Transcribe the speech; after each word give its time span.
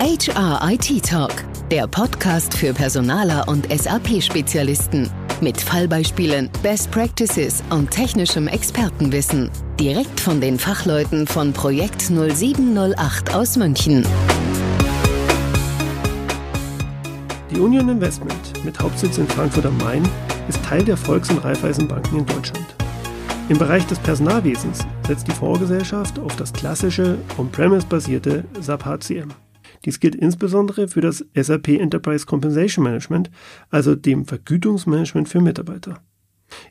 HR 0.00 0.60
IT 0.70 1.04
Talk, 1.04 1.32
der 1.72 1.88
Podcast 1.88 2.54
für 2.56 2.72
Personaler 2.72 3.48
und 3.48 3.66
SAP-Spezialisten. 3.68 5.10
Mit 5.40 5.60
Fallbeispielen, 5.60 6.48
Best 6.62 6.92
Practices 6.92 7.64
und 7.70 7.90
technischem 7.90 8.46
Expertenwissen. 8.46 9.50
Direkt 9.80 10.20
von 10.20 10.40
den 10.40 10.56
Fachleuten 10.56 11.26
von 11.26 11.52
Projekt 11.52 12.00
0708 12.02 13.34
aus 13.34 13.56
München. 13.56 14.06
Die 17.50 17.58
Union 17.58 17.88
Investment 17.88 18.64
mit 18.64 18.78
Hauptsitz 18.78 19.18
in 19.18 19.26
Frankfurt 19.26 19.66
am 19.66 19.76
Main 19.78 20.08
ist 20.48 20.64
Teil 20.64 20.84
der 20.84 20.96
Volks- 20.96 21.30
und 21.30 21.38
Raiffeisenbanken 21.38 22.20
in 22.20 22.26
Deutschland. 22.26 22.66
Im 23.48 23.58
Bereich 23.58 23.84
des 23.86 23.98
Personalwesens 23.98 24.86
setzt 25.08 25.26
die 25.26 25.32
Fondsgesellschaft 25.32 26.20
auf 26.20 26.36
das 26.36 26.52
klassische 26.52 27.18
On-Premise-basierte 27.36 28.44
SAP 28.60 28.84
HCM. 28.84 29.47
Dies 29.84 30.00
gilt 30.00 30.14
insbesondere 30.14 30.88
für 30.88 31.00
das 31.00 31.24
SAP 31.34 31.68
Enterprise 31.68 32.26
Compensation 32.26 32.84
Management, 32.84 33.30
also 33.70 33.94
dem 33.94 34.24
Vergütungsmanagement 34.24 35.28
für 35.28 35.40
Mitarbeiter. 35.40 36.02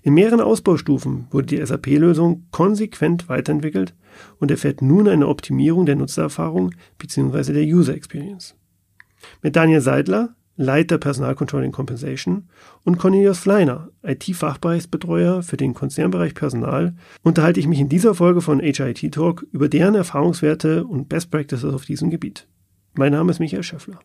In 0.02 0.13
mehreren 0.13 0.41
Ausbaustufen 0.41 1.27
wurde 1.30 1.47
die 1.47 1.66
SAP-Lösung 1.66 2.47
konsequent 2.52 3.30
weiterentwickelt 3.30 3.93
und 4.39 4.52
erfährt 4.52 4.81
nun 4.81 5.07
eine 5.07 5.27
Optimierung 5.27 5.85
der 5.85 5.95
Nutzererfahrung 5.95 6.73
bzw. 6.97 7.53
der 7.53 7.63
User 7.63 7.93
Experience. 7.93 8.55
Mit 9.41 9.55
Daniel 9.55 9.81
Seidler, 9.81 10.35
Leiter 10.55 10.97
Personalcontrolling 10.97 11.71
Compensation, 11.71 12.49
und 12.83 12.97
Cornelius 12.97 13.38
Fleiner, 13.38 13.89
IT-Fachbereichsbetreuer 14.02 15.44
für 15.44 15.58
den 15.58 15.75
Konzernbereich 15.75 16.33
Personal, 16.33 16.95
unterhalte 17.21 17.59
ich 17.59 17.67
mich 17.67 17.80
in 17.80 17.89
dieser 17.89 18.16
Folge 18.16 18.41
von 18.41 18.59
HIT 18.59 19.13
Talk 19.13 19.45
über 19.52 19.69
deren 19.69 19.94
Erfahrungswerte 19.94 20.85
und 20.85 21.09
Best 21.09 21.30
Practices 21.30 21.71
auf 21.71 21.85
diesem 21.85 22.09
Gebiet. 22.09 22.47
Mein 22.97 23.11
Name 23.11 23.29
ist 23.29 23.37
Michael 23.37 23.61
Schäffler. 23.61 23.99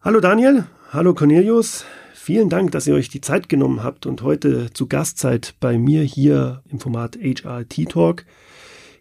Hallo 0.00 0.20
Daniel, 0.20 0.66
hallo 0.92 1.12
Cornelius. 1.12 1.84
Vielen 2.14 2.48
Dank, 2.48 2.70
dass 2.70 2.86
ihr 2.86 2.94
euch 2.94 3.08
die 3.08 3.20
Zeit 3.20 3.48
genommen 3.48 3.82
habt 3.82 4.06
und 4.06 4.22
heute 4.22 4.72
zu 4.72 4.86
Gast 4.86 5.18
seid 5.18 5.56
bei 5.58 5.76
mir 5.76 6.02
hier 6.02 6.62
im 6.70 6.78
Format 6.78 7.16
HRT 7.16 7.88
Talk. 7.88 8.24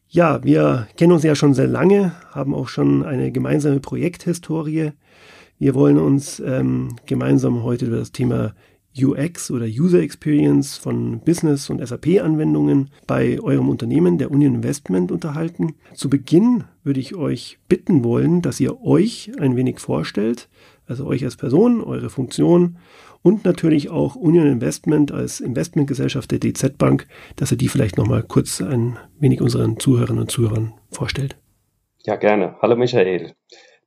Ja, 0.08 0.44
wir 0.44 0.88
kennen 0.98 1.12
uns 1.12 1.22
ja 1.22 1.36
schon 1.36 1.54
sehr 1.54 1.68
lange, 1.68 2.14
haben 2.32 2.56
auch 2.56 2.68
schon 2.68 3.06
eine 3.06 3.32
gemeinsame 3.32 3.80
Projekthistorie. 3.80 4.94
Wir 5.60 5.76
wollen 5.76 6.00
uns 6.00 6.40
ähm, 6.40 6.96
gemeinsam 7.06 7.62
heute 7.62 7.86
über 7.86 7.98
das 7.98 8.12
Thema 8.12 8.56
UX 9.00 9.52
oder 9.52 9.66
User 9.66 10.02
Experience 10.02 10.78
von 10.78 11.22
Business- 11.22 11.70
und 11.70 11.86
SAP-Anwendungen 11.86 12.90
bei 13.08 13.40
eurem 13.40 13.70
Unternehmen, 13.70 14.18
der 14.18 14.32
Union 14.32 14.56
Investment, 14.56 15.12
unterhalten. 15.12 15.76
Zu 15.94 16.10
Beginn 16.10 16.66
würde 16.84 17.00
ich 17.00 17.16
euch 17.16 17.60
bitten 17.68 18.04
wollen, 18.04 18.42
dass 18.42 18.60
ihr 18.60 18.82
euch 18.84 19.32
ein 19.40 19.56
wenig 19.56 19.80
vorstellt, 19.80 20.50
also 20.88 21.06
euch 21.06 21.24
als 21.24 21.38
Person, 21.38 21.82
eure 21.82 22.10
Funktion 22.10 22.78
und 23.22 23.46
natürlich 23.46 23.90
auch 23.90 24.16
Union 24.16 24.48
Investment 24.48 25.12
als 25.12 25.40
Investmentgesellschaft 25.40 26.32
der 26.32 26.40
DZ 26.40 26.78
Bank, 26.78 27.08
dass 27.36 27.52
ihr 27.52 27.58
die 27.58 27.68
vielleicht 27.70 27.98
nochmal 27.98 28.24
kurz 28.24 28.62
ein 28.62 28.98
wenig 29.20 29.42
unseren 29.42 29.80
Zuhörerinnen 29.80 30.24
und 30.24 30.32
Zuhörern 30.32 30.74
vorstellt. 30.90 31.38
Ja, 32.04 32.16
gerne. 32.16 32.56
Hallo 32.62 32.76
Michael. 32.76 33.34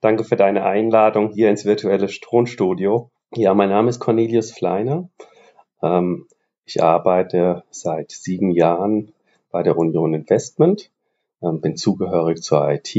Danke 0.00 0.24
für 0.24 0.36
deine 0.36 0.64
Einladung 0.64 1.30
hier 1.30 1.50
ins 1.50 1.64
virtuelle 1.64 2.06
Tonstudio. 2.06 3.10
Ja, 3.36 3.52
mein 3.52 3.70
Name 3.70 3.90
ist 3.90 3.98
Cornelius 3.98 4.52
Fleiner. 4.52 5.08
Ähm, 5.82 6.28
ich 6.66 6.84
arbeite 6.84 7.64
seit 7.70 8.12
sieben 8.12 8.52
Jahren 8.52 9.12
bei 9.50 9.64
der 9.64 9.76
Union 9.76 10.14
Investment, 10.14 10.92
ähm, 11.42 11.60
bin 11.60 11.76
zugehörig 11.76 12.42
zur 12.42 12.70
IT 12.70 12.94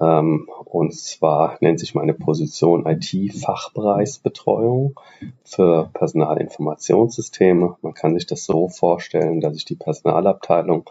ähm, 0.00 0.48
und 0.64 0.94
zwar 0.94 1.58
nennt 1.60 1.80
sich 1.80 1.94
meine 1.94 2.14
Position 2.14 2.86
IT-Fachbereichsbetreuung 2.86 4.98
für 5.44 5.90
Personalinformationssysteme. 5.92 7.76
Man 7.82 7.92
kann 7.92 8.14
sich 8.14 8.26
das 8.26 8.46
so 8.46 8.68
vorstellen, 8.68 9.42
dass 9.42 9.54
ich 9.54 9.66
die 9.66 9.76
Personalabteilung 9.76 10.88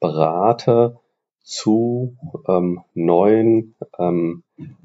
berate 0.00 0.98
zu 1.42 2.18
ähm, 2.46 2.82
neuen 2.92 3.74
ähm, 3.98 4.42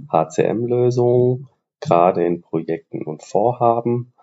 HCM-Lösungen 0.09 1.49
gerade 1.79 2.25
in 2.25 2.41
Projekten 2.41 3.03
und 3.03 3.23
Vorhaben. 3.23 4.13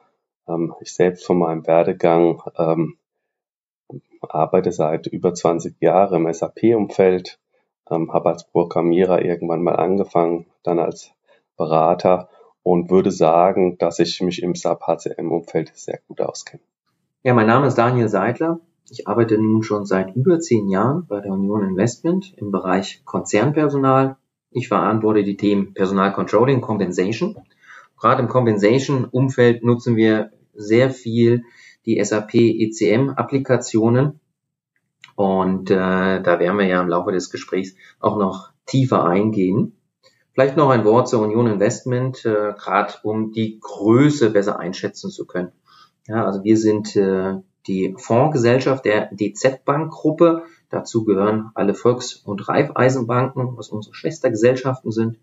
Ähm, 0.49 0.75
ich 0.81 0.95
selbst 0.95 1.27
von 1.27 1.39
meinem 1.39 1.67
Werdegang 1.67 2.43
ähm, 2.57 2.97
arbeite 4.21 4.73
seit 4.73 5.07
über 5.07 5.35
20 5.35 5.81
Jahren 5.81 6.27
im 6.27 6.33
SAP-Umfeld, 6.33 7.39
ähm, 7.91 8.13
habe 8.13 8.31
als 8.31 8.45
Programmierer 8.45 9.23
irgendwann 9.23 9.63
mal 9.63 9.77
angefangen, 9.77 10.47
dann 10.63 10.79
als 10.79 11.13
Berater 11.57 12.29
und 12.63 12.91
würde 12.91 13.11
sagen, 13.11 13.79
dass 13.79 13.99
ich 13.99 14.21
mich 14.23 14.43
im 14.43 14.55
SAP 14.55 14.83
HCM-Umfeld 14.87 15.73
sehr 15.75 16.01
gut 16.09 16.21
auskenne. 16.21 16.63
Ja, 17.23 17.35
mein 17.35 17.47
Name 17.47 17.67
ist 17.67 17.77
Daniel 17.77 18.09
Seidler. 18.09 18.61
Ich 18.91 19.09
arbeite 19.09 19.39
nun 19.39 19.63
schon 19.63 19.87
seit 19.87 20.15
über 20.15 20.41
zehn 20.41 20.69
Jahren 20.69 21.07
bei 21.07 21.21
der 21.21 21.33
Union 21.33 21.63
Investment 21.63 22.35
im 22.37 22.51
Bereich 22.51 23.03
Konzernpersonal 23.05 24.17
ich 24.55 24.69
verantworte 24.69 25.25
die 25.25 25.37
Themen 25.37 25.75
Personalcontrolling, 25.75 26.61
Compensation. 26.61 27.37
Gerade 28.01 28.23
im 28.23 28.29
Compensation-Umfeld 28.29 29.65
nutzen 29.65 29.97
wir 29.97 30.31
sehr 30.55 30.91
viel 30.91 31.45
die 31.87 32.03
SAP 32.03 32.35
ECM-Applikationen. 32.35 34.21
Und 35.17 35.71
äh, 35.71 36.23
da 36.23 36.39
werden 36.39 36.59
wir 36.59 36.67
ja 36.67 36.81
im 36.81 36.89
Laufe 36.89 37.13
des 37.13 37.31
Gesprächs 37.31 37.75
auch 38.01 38.17
noch 38.17 38.51
tiefer 38.67 39.05
eingehen. 39.05 39.77
Vielleicht 40.33 40.57
noch 40.57 40.71
ein 40.71 40.85
Wort 40.85 41.09
zur 41.09 41.23
Union 41.23 41.47
Investment, 41.47 42.25
äh, 42.25 42.53
gerade 42.57 42.95
um 43.03 43.33
die 43.33 43.59
Größe 43.61 44.31
besser 44.31 44.59
einschätzen 44.59 45.11
zu 45.11 45.27
können. 45.27 45.53
Ja, 46.07 46.25
also 46.25 46.43
wir 46.45 46.57
sind 46.57 46.97
äh, 46.97 47.35
die 47.67 47.95
Fondsgesellschaft 47.99 48.85
der 48.85 49.11
DZ 49.13 49.65
Bank 49.65 49.93
Gruppe. 49.93 50.43
Dazu 50.75 51.05
gehören 51.05 51.53
alle 51.55 51.73
Volks- 51.73 52.17
und 52.17 52.49
Raiffeisenbanken, 52.49 53.57
was 53.57 53.69
unsere 53.69 53.95
Schwestergesellschaften 53.95 54.91
sind. 54.91 55.19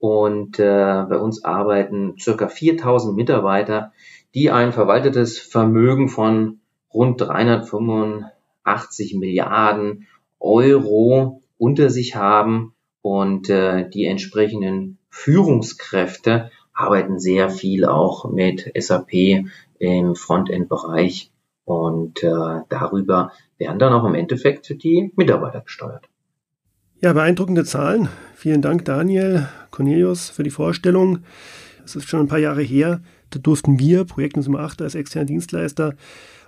Und 0.00 0.58
äh, 0.58 1.04
bei 1.08 1.18
uns 1.18 1.44
arbeiten 1.44 2.16
circa 2.18 2.48
4000 2.48 3.14
Mitarbeiter, 3.14 3.92
die 4.34 4.50
ein 4.50 4.72
verwaltetes 4.72 5.38
Vermögen 5.38 6.08
von 6.08 6.58
rund 6.92 7.20
385 7.20 9.14
Milliarden 9.14 10.08
Euro 10.40 11.42
unter 11.58 11.88
sich 11.88 12.16
haben 12.16 12.74
und 13.02 13.48
äh, 13.48 13.88
die 13.88 14.06
entsprechenden 14.06 14.98
Führungskräfte 15.10 16.50
arbeiten 16.74 17.20
sehr 17.20 17.50
viel 17.50 17.84
auch 17.84 18.28
mit 18.32 18.72
SAP 18.76 19.44
im 19.78 20.16
Frontend-Bereich 20.16 21.30
und 21.66 22.22
äh, 22.22 22.60
darüber 22.68 23.32
werden 23.58 23.78
dann 23.78 23.92
auch 23.92 24.04
im 24.04 24.14
Endeffekt 24.14 24.82
die 24.82 25.12
Mitarbeiter 25.16 25.60
gesteuert. 25.60 26.08
Ja, 27.00 27.12
beeindruckende 27.12 27.64
Zahlen. 27.64 28.08
Vielen 28.34 28.62
Dank, 28.62 28.84
Daniel, 28.86 29.48
Cornelius, 29.70 30.30
für 30.30 30.44
die 30.44 30.50
Vorstellung. 30.50 31.18
Es 31.84 31.96
ist 31.96 32.08
schon 32.08 32.20
ein 32.20 32.28
paar 32.28 32.38
Jahre 32.38 32.62
her. 32.62 33.00
Da 33.30 33.40
durften 33.40 33.78
wir, 33.78 34.04
Projekt 34.04 34.36
Nummer 34.36 34.60
8 34.60 34.80
als 34.80 34.94
externer 34.94 35.26
Dienstleister, 35.26 35.94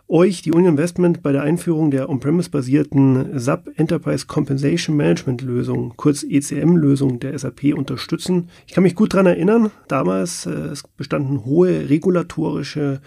euch, 0.06 0.40
die 0.40 0.52
Union 0.52 0.72
Investment, 0.72 1.22
bei 1.22 1.32
der 1.32 1.42
Einführung 1.42 1.90
der 1.90 2.08
On-Premise-basierten 2.08 3.38
SAP 3.38 3.72
Enterprise 3.76 4.26
Compensation 4.26 4.96
Management 4.96 5.42
Lösung, 5.42 5.94
kurz 5.96 6.22
ECM-Lösung 6.22 7.18
der 7.18 7.38
SAP 7.38 7.74
unterstützen. 7.74 8.48
Ich 8.66 8.72
kann 8.72 8.84
mich 8.84 8.94
gut 8.94 9.12
daran 9.12 9.26
erinnern, 9.26 9.70
damals 9.88 10.46
äh, 10.46 10.50
es 10.50 10.84
bestanden 10.96 11.44
hohe 11.44 11.90
regulatorische 11.90 13.00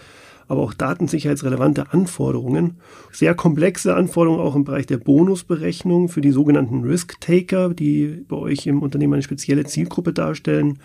aber 0.52 0.60
auch 0.64 0.74
datensicherheitsrelevante 0.74 1.94
Anforderungen. 1.94 2.76
Sehr 3.10 3.34
komplexe 3.34 3.94
Anforderungen 3.94 4.42
auch 4.42 4.54
im 4.54 4.64
Bereich 4.64 4.84
der 4.84 4.98
Bonusberechnung 4.98 6.10
für 6.10 6.20
die 6.20 6.30
sogenannten 6.30 6.82
Risk-Taker, 6.82 7.72
die 7.72 8.22
bei 8.28 8.36
euch 8.36 8.66
im 8.66 8.82
Unternehmen 8.82 9.14
eine 9.14 9.22
spezielle 9.22 9.64
Zielgruppe 9.64 10.12
darstellen. 10.12 10.78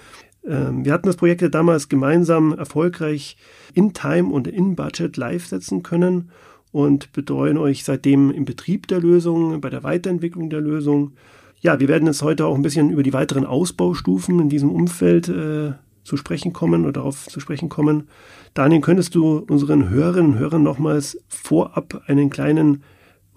Ähm, 0.45 0.85
wir 0.85 0.93
hatten 0.93 1.07
das 1.07 1.17
Projekt 1.17 1.41
ja 1.41 1.49
damals 1.49 1.89
gemeinsam 1.89 2.53
erfolgreich 2.53 3.35
in 3.73 3.93
Time 3.93 4.29
und 4.31 4.47
in 4.47 4.77
Budget 4.77 5.17
live 5.17 5.45
setzen 5.45 5.83
können 5.83 6.31
und 6.71 7.11
betreuen 7.11 7.57
euch 7.57 7.83
seitdem 7.83 8.31
im 8.31 8.45
Betrieb 8.45 8.87
der 8.87 9.01
Lösung, 9.01 9.59
bei 9.59 9.69
der 9.69 9.83
Weiterentwicklung 9.83 10.49
der 10.49 10.61
Lösung. 10.61 11.11
Ja, 11.59 11.81
wir 11.81 11.89
werden 11.89 12.05
jetzt 12.05 12.21
heute 12.21 12.45
auch 12.45 12.55
ein 12.55 12.61
bisschen 12.61 12.89
über 12.89 13.03
die 13.03 13.11
weiteren 13.11 13.45
Ausbaustufen 13.45 14.39
in 14.39 14.47
diesem 14.47 14.71
Umfeld 14.71 15.27
äh, 15.27 15.73
zu 16.05 16.15
sprechen 16.15 16.53
kommen 16.53 16.83
oder 16.83 16.93
darauf 16.93 17.27
zu 17.27 17.41
sprechen 17.41 17.67
kommen. 17.67 18.07
Daniel, 18.57 18.81
könntest 18.81 19.13
du 19.13 19.45
unseren 19.47 19.89
Hörerinnen 19.89 20.33
und 20.33 20.39
Hörern 20.39 20.63
nochmals 20.63 21.23
vorab 21.27 22.01
einen 22.07 22.31
kleinen 22.31 22.83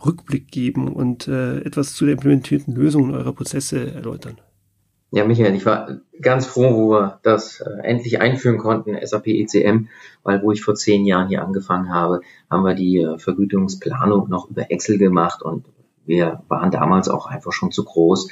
Rückblick 0.02 0.50
geben 0.50 0.88
und 0.88 1.28
äh, 1.28 1.58
etwas 1.58 1.92
zu 1.92 2.06
der 2.06 2.14
implementierten 2.14 2.74
Lösung 2.74 3.12
eurer 3.12 3.34
Prozesse 3.34 3.92
erläutern? 3.92 4.40
Ja, 5.10 5.26
Michael, 5.26 5.54
ich 5.54 5.66
war 5.66 5.98
ganz 6.22 6.46
froh, 6.46 6.72
wo 6.72 6.90
wir 6.92 7.20
das 7.22 7.60
äh, 7.60 7.82
endlich 7.82 8.18
einführen 8.18 8.56
konnten, 8.56 8.96
SAP 8.98 9.26
ECM, 9.26 9.88
weil 10.22 10.42
wo 10.42 10.52
ich 10.52 10.62
vor 10.62 10.74
zehn 10.74 11.04
Jahren 11.04 11.28
hier 11.28 11.44
angefangen 11.44 11.92
habe, 11.92 12.22
haben 12.48 12.64
wir 12.64 12.74
die 12.74 13.00
äh, 13.00 13.18
Vergütungsplanung 13.18 14.30
noch 14.30 14.48
über 14.48 14.70
Excel 14.70 14.96
gemacht 14.96 15.42
und 15.42 15.66
wir 16.06 16.44
waren 16.48 16.70
damals 16.70 17.10
auch 17.10 17.26
einfach 17.26 17.52
schon 17.52 17.70
zu 17.70 17.84
groß, 17.84 18.30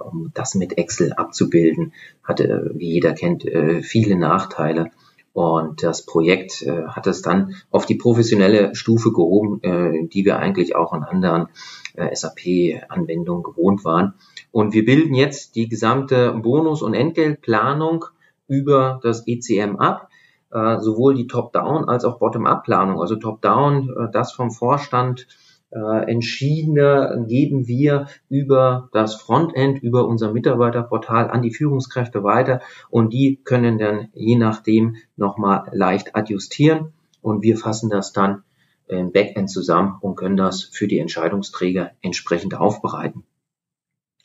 um 0.00 0.32
das 0.34 0.56
mit 0.56 0.76
Excel 0.76 1.12
abzubilden, 1.12 1.92
hatte, 2.24 2.72
wie 2.74 2.90
jeder 2.90 3.12
kennt, 3.12 3.44
viele 3.82 4.16
Nachteile. 4.16 4.90
Und 5.36 5.82
das 5.82 6.06
Projekt 6.06 6.62
äh, 6.62 6.86
hat 6.86 7.06
es 7.06 7.20
dann 7.20 7.56
auf 7.70 7.84
die 7.84 7.96
professionelle 7.96 8.74
Stufe 8.74 9.12
gehoben, 9.12 9.62
äh, 9.62 10.06
die 10.06 10.24
wir 10.24 10.38
eigentlich 10.38 10.74
auch 10.74 10.94
in 10.94 11.02
anderen 11.02 11.48
äh, 11.94 12.16
SAP-Anwendungen 12.16 13.42
gewohnt 13.42 13.84
waren. 13.84 14.14
Und 14.50 14.72
wir 14.72 14.86
bilden 14.86 15.12
jetzt 15.12 15.54
die 15.54 15.68
gesamte 15.68 16.32
Bonus- 16.32 16.80
und 16.80 16.94
Entgeltplanung 16.94 18.06
über 18.48 18.98
das 19.02 19.26
ECM 19.26 19.76
ab, 19.76 20.08
äh, 20.52 20.78
sowohl 20.78 21.14
die 21.14 21.26
Top-Down 21.26 21.86
als 21.86 22.06
auch 22.06 22.18
Bottom-Up-Planung. 22.18 22.98
Also 22.98 23.16
Top-Down, 23.16 23.90
äh, 23.90 24.10
das 24.10 24.32
vom 24.32 24.50
Vorstand 24.50 25.26
äh, 25.70 26.10
entschiedene 26.10 27.24
geben 27.28 27.66
wir 27.66 28.06
über 28.28 28.88
das 28.92 29.16
Frontend, 29.16 29.82
über 29.82 30.06
unser 30.06 30.32
Mitarbeiterportal 30.32 31.30
an 31.30 31.42
die 31.42 31.52
Führungskräfte 31.52 32.22
weiter 32.22 32.60
und 32.90 33.12
die 33.12 33.40
können 33.44 33.78
dann 33.78 34.08
je 34.14 34.36
nachdem 34.36 34.96
nochmal 35.16 35.68
leicht 35.72 36.14
adjustieren 36.14 36.92
und 37.20 37.42
wir 37.42 37.56
fassen 37.56 37.90
das 37.90 38.12
dann 38.12 38.42
im 38.88 39.12
Backend 39.12 39.50
zusammen 39.50 39.98
und 40.00 40.16
können 40.16 40.36
das 40.36 40.62
für 40.62 40.86
die 40.86 40.98
Entscheidungsträger 40.98 41.90
entsprechend 42.00 42.54
aufbereiten. 42.54 43.24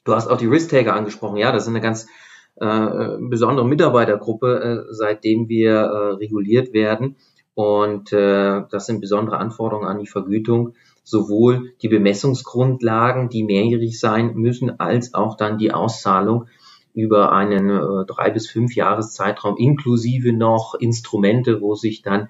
Du 0.03 0.13
hast 0.13 0.27
auch 0.27 0.37
die 0.37 0.47
Risk-Taker 0.47 0.93
angesprochen. 0.93 1.37
Ja, 1.37 1.51
das 1.51 1.63
ist 1.63 1.69
eine 1.69 1.81
ganz 1.81 2.07
äh, 2.55 3.17
besondere 3.19 3.67
Mitarbeitergruppe, 3.67 4.85
äh, 4.89 4.93
seitdem 4.93 5.49
wir 5.49 5.73
äh, 5.73 6.13
reguliert 6.15 6.73
werden. 6.73 7.17
Und 7.53 8.13
äh, 8.13 8.63
das 8.69 8.85
sind 8.85 9.01
besondere 9.01 9.37
Anforderungen 9.37 9.87
an 9.87 9.99
die 9.99 10.07
Vergütung 10.07 10.75
sowohl 11.03 11.73
die 11.81 11.89
Bemessungsgrundlagen, 11.89 13.29
die 13.29 13.43
mehrjährig 13.43 13.99
sein 13.99 14.33
müssen, 14.35 14.79
als 14.79 15.13
auch 15.13 15.35
dann 15.35 15.57
die 15.57 15.73
Auszahlung 15.73 16.47
über 16.93 17.31
einen 17.31 17.69
äh, 17.69 18.05
drei 18.05 18.29
bis 18.31 18.49
fünf 18.49 18.75
Jahreszeitraum 18.75 19.57
inklusive 19.57 20.33
noch 20.33 20.75
Instrumente, 20.75 21.61
wo 21.61 21.75
sich 21.75 22.01
dann 22.01 22.29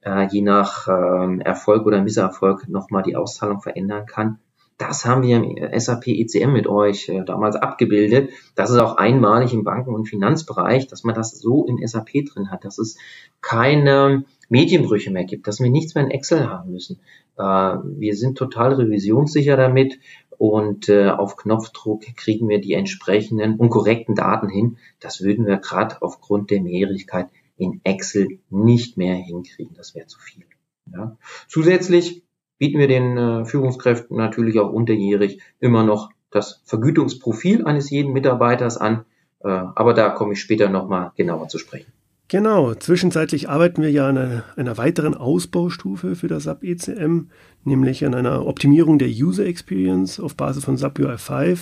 äh, 0.00 0.26
je 0.30 0.42
nach 0.42 0.88
äh, 0.88 1.40
Erfolg 1.40 1.86
oder 1.86 2.02
Misserfolg 2.02 2.68
nochmal 2.68 3.02
die 3.02 3.16
Auszahlung 3.16 3.60
verändern 3.60 4.06
kann. 4.06 4.38
Das 4.78 5.04
haben 5.04 5.22
wir 5.22 5.36
im 5.36 5.80
SAP 5.80 6.06
ECM 6.06 6.52
mit 6.52 6.68
euch 6.68 7.08
äh, 7.08 7.24
damals 7.24 7.56
abgebildet. 7.56 8.30
Das 8.54 8.70
ist 8.70 8.78
auch 8.78 8.96
einmalig 8.96 9.52
im 9.52 9.64
Banken- 9.64 9.94
und 9.94 10.08
Finanzbereich, 10.08 10.86
dass 10.86 11.02
man 11.02 11.16
das 11.16 11.38
so 11.38 11.66
in 11.66 11.84
SAP 11.86 12.24
drin 12.32 12.50
hat, 12.50 12.64
dass 12.64 12.78
es 12.78 12.96
keine 13.40 14.24
Medienbrüche 14.48 15.10
mehr 15.10 15.24
gibt, 15.24 15.46
dass 15.46 15.60
wir 15.60 15.70
nichts 15.70 15.94
mehr 15.94 16.04
in 16.04 16.10
Excel 16.10 16.48
haben 16.48 16.72
müssen. 16.72 17.00
Äh, 17.36 17.42
wir 17.42 18.16
sind 18.16 18.38
total 18.38 18.74
revisionssicher 18.74 19.56
damit 19.56 19.98
und 20.38 20.88
äh, 20.88 21.10
auf 21.10 21.36
Knopfdruck 21.36 22.02
kriegen 22.16 22.48
wir 22.48 22.60
die 22.60 22.74
entsprechenden 22.74 23.56
und 23.56 23.70
korrekten 23.70 24.14
Daten 24.14 24.48
hin. 24.48 24.78
Das 25.00 25.22
würden 25.22 25.46
wir 25.46 25.58
gerade 25.58 26.00
aufgrund 26.00 26.50
der 26.50 26.62
Mehrjährigkeit 26.62 27.28
in 27.56 27.80
Excel 27.84 28.38
nicht 28.50 28.96
mehr 28.96 29.16
hinkriegen. 29.16 29.74
Das 29.76 29.94
wäre 29.94 30.06
zu 30.06 30.20
viel. 30.20 30.44
Ja. 30.92 31.16
Zusätzlich 31.48 32.22
bieten 32.58 32.78
wir 32.78 32.88
den 32.88 33.16
äh, 33.16 33.44
Führungskräften 33.44 34.16
natürlich 34.16 34.58
auch 34.58 34.72
unterjährig 34.72 35.40
immer 35.60 35.84
noch 35.84 36.10
das 36.30 36.62
Vergütungsprofil 36.64 37.64
eines 37.64 37.90
jeden 37.90 38.12
Mitarbeiters 38.12 38.76
an. 38.76 39.04
Äh, 39.40 39.48
aber 39.48 39.94
da 39.94 40.10
komme 40.10 40.34
ich 40.34 40.40
später 40.40 40.68
nochmal 40.68 41.12
genauer 41.16 41.48
zu 41.48 41.58
sprechen. 41.58 41.92
Genau, 42.30 42.74
zwischenzeitlich 42.74 43.48
arbeiten 43.48 43.80
wir 43.80 43.90
ja 43.90 44.06
an 44.06 44.18
einer, 44.18 44.44
einer, 44.56 44.76
weiteren 44.76 45.14
Ausbaustufe 45.14 46.14
für 46.14 46.28
das 46.28 46.42
SAP 46.42 46.62
ECM, 46.62 47.28
nämlich 47.64 48.04
an 48.04 48.12
einer 48.12 48.46
Optimierung 48.46 48.98
der 48.98 49.08
User 49.08 49.46
Experience 49.46 50.20
auf 50.20 50.36
Basis 50.36 50.62
von 50.62 50.76
SAP 50.76 50.98
UI5. 50.98 51.58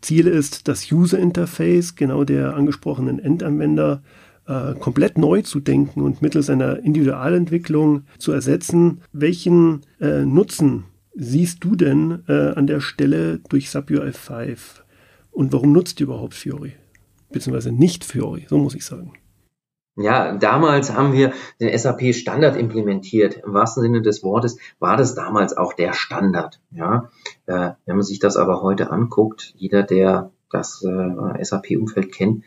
Ziel 0.00 0.26
ist, 0.26 0.68
das 0.68 0.90
User 0.90 1.18
Interface, 1.18 1.96
genau 1.96 2.24
der 2.24 2.56
angesprochenen 2.56 3.18
Endanwender, 3.18 4.02
äh, 4.46 4.72
komplett 4.76 5.18
neu 5.18 5.42
zu 5.42 5.60
denken 5.60 6.00
und 6.00 6.22
mittels 6.22 6.48
einer 6.48 6.78
Individualentwicklung 6.78 8.04
zu 8.18 8.32
ersetzen. 8.32 9.02
Welchen 9.12 9.82
äh, 10.00 10.24
Nutzen 10.24 10.84
siehst 11.14 11.62
du 11.62 11.76
denn 11.76 12.22
äh, 12.26 12.52
an 12.54 12.66
der 12.66 12.80
Stelle 12.80 13.40
durch 13.50 13.68
SAP 13.68 13.90
UI5 13.90 14.56
und 15.30 15.52
warum 15.52 15.72
nutzt 15.72 16.00
ihr 16.00 16.04
überhaupt 16.04 16.32
Fiori? 16.32 16.72
Beziehungsweise 17.30 17.70
nicht 17.70 18.02
Fiori, 18.02 18.46
so 18.48 18.56
muss 18.56 18.74
ich 18.74 18.86
sagen. 18.86 19.12
Ja, 19.96 20.36
damals 20.36 20.92
haben 20.92 21.14
wir 21.14 21.32
den 21.58 21.76
SAP 21.76 22.14
Standard 22.14 22.56
implementiert. 22.56 23.42
Im 23.44 23.54
wahrsten 23.54 23.82
Sinne 23.82 24.02
des 24.02 24.22
Wortes 24.22 24.58
war 24.78 24.98
das 24.98 25.14
damals 25.14 25.56
auch 25.56 25.72
der 25.72 25.94
Standard. 25.94 26.60
Ja, 26.70 27.10
äh, 27.46 27.70
wenn 27.86 27.96
man 27.96 28.02
sich 28.02 28.18
das 28.18 28.36
aber 28.36 28.60
heute 28.60 28.90
anguckt, 28.90 29.54
jeder, 29.56 29.82
der 29.82 30.30
das 30.50 30.84
äh, 30.84 31.44
SAP-Umfeld 31.44 32.12
kennt, 32.12 32.44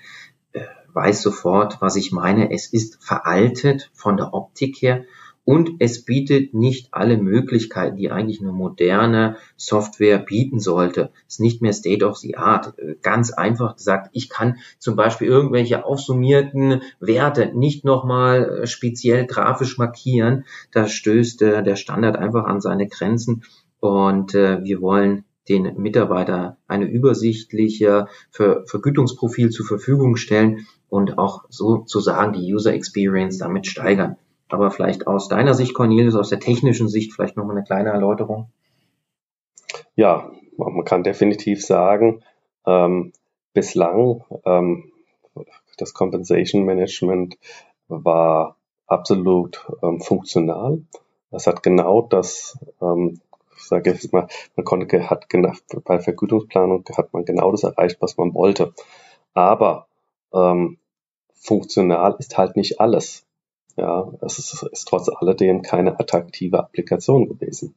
äh, 0.53 0.61
weiß 0.93 1.23
sofort, 1.23 1.81
was 1.81 1.95
ich 1.95 2.11
meine. 2.11 2.51
Es 2.51 2.71
ist 2.71 3.03
veraltet 3.03 3.89
von 3.93 4.15
der 4.15 4.33
Optik 4.35 4.79
her 4.83 5.05
und 5.49 5.77
es 5.79 6.05
bietet 6.05 6.53
nicht 6.53 6.89
alle 6.91 7.17
Möglichkeiten, 7.17 7.97
die 7.97 8.11
eigentlich 8.11 8.39
eine 8.39 8.51
moderne 8.51 9.37
Software 9.57 10.19
bieten 10.19 10.59
sollte. 10.59 11.09
Es 11.27 11.33
ist 11.33 11.39
nicht 11.39 11.59
mehr 11.63 11.73
State 11.73 12.05
of 12.05 12.17
the 12.17 12.37
Art. 12.37 12.75
Ganz 13.01 13.31
einfach 13.31 13.75
gesagt, 13.75 14.11
ich 14.13 14.29
kann 14.29 14.57
zum 14.77 14.95
Beispiel 14.95 15.27
irgendwelche 15.27 15.85
aufsummierten 15.85 16.83
Werte 16.99 17.51
nicht 17.55 17.83
nochmal 17.83 18.67
speziell 18.67 19.25
grafisch 19.25 19.79
markieren. 19.79 20.45
Da 20.71 20.87
stößt 20.87 21.41
äh, 21.41 21.63
der 21.63 21.77
Standard 21.77 22.15
einfach 22.15 22.45
an 22.45 22.61
seine 22.61 22.85
Grenzen 22.85 23.41
und 23.79 24.35
äh, 24.35 24.63
wir 24.63 24.81
wollen 24.81 25.25
den 25.49 25.81
Mitarbeiter 25.81 26.57
eine 26.67 26.85
übersichtliche 26.85 28.05
Vergütungsprofil 28.29 29.49
zur 29.49 29.65
Verfügung 29.65 30.15
stellen 30.15 30.67
und 30.89 31.17
auch 31.17 31.45
sozusagen 31.49 32.33
die 32.33 32.53
User 32.53 32.71
Experience 32.71 33.39
damit 33.39 33.65
steigern. 33.65 34.17
Aber 34.49 34.71
vielleicht 34.71 35.07
aus 35.07 35.27
deiner 35.27 35.53
Sicht, 35.53 35.73
Cornelius, 35.73 36.15
aus 36.15 36.29
der 36.29 36.39
technischen 36.39 36.89
Sicht 36.89 37.13
vielleicht 37.13 37.37
nochmal 37.37 37.55
eine 37.55 37.65
kleine 37.65 37.89
Erläuterung. 37.89 38.49
Ja, 39.95 40.31
man 40.57 40.83
kann 40.83 41.03
definitiv 41.03 41.63
sagen, 41.65 42.23
ähm, 42.65 43.13
bislang 43.53 44.23
ähm, 44.45 44.91
das 45.77 45.93
Compensation 45.93 46.63
Management 46.63 47.37
war 47.87 48.57
absolut 48.87 49.65
ähm, 49.83 50.01
funktional. 50.01 50.81
Das 51.31 51.47
hat 51.47 51.63
genau 51.63 52.01
das, 52.01 52.57
ähm, 52.81 53.21
sage 53.57 53.91
ich 53.91 54.11
mal, 54.11 54.27
man 54.55 54.65
konnte, 54.65 55.09
hat 55.09 55.27
bei 55.83 55.99
Vergütungsplanung 55.99 56.83
hat 56.97 57.13
man 57.13 57.25
genau 57.25 57.51
das 57.51 57.63
erreicht, 57.63 57.97
was 58.01 58.17
man 58.17 58.33
wollte. 58.33 58.73
Aber 59.33 59.87
ähm, 60.33 60.77
funktional 61.33 62.15
ist 62.19 62.37
halt 62.37 62.55
nicht 62.55 62.79
alles. 62.79 63.25
Ja, 63.79 64.11
es 64.21 64.39
ist, 64.39 64.61
ist 64.73 64.89
trotz 64.89 65.07
alledem 65.07 65.61
keine 65.61 65.97
attraktive 65.97 66.59
Applikation 66.59 67.29
gewesen. 67.29 67.75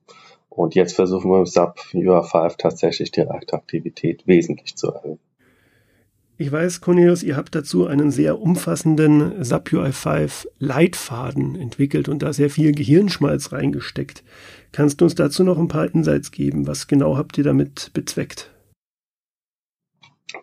Und 0.48 0.74
jetzt 0.74 0.96
versuchen 0.96 1.30
wir 1.30 1.38
mit 1.38 1.48
SAP 1.48 1.78
UI5 1.94 2.56
tatsächlich 2.58 3.12
die 3.12 3.22
Attraktivität 3.22 4.26
wesentlich 4.26 4.74
zu 4.74 4.90
erhöhen. 4.90 5.20
Ich 6.38 6.50
weiß, 6.50 6.80
Cornelius, 6.80 7.22
ihr 7.22 7.36
habt 7.36 7.54
dazu 7.54 7.86
einen 7.86 8.10
sehr 8.10 8.40
umfassenden 8.40 9.44
SAP 9.44 9.68
UI5 9.68 10.48
Leitfaden 10.58 11.54
entwickelt 11.54 12.08
und 12.08 12.20
da 12.20 12.32
sehr 12.32 12.50
viel 12.50 12.72
Gehirnschmalz 12.72 13.52
reingesteckt. 13.52 14.24
Kannst 14.72 15.00
du 15.00 15.04
uns 15.04 15.14
dazu 15.14 15.44
noch 15.44 15.58
ein 15.58 15.68
paar 15.68 15.94
Insights 15.94 16.32
geben? 16.32 16.66
Was 16.66 16.88
genau 16.88 17.16
habt 17.16 17.38
ihr 17.38 17.44
damit 17.44 17.92
bezweckt? 17.94 18.50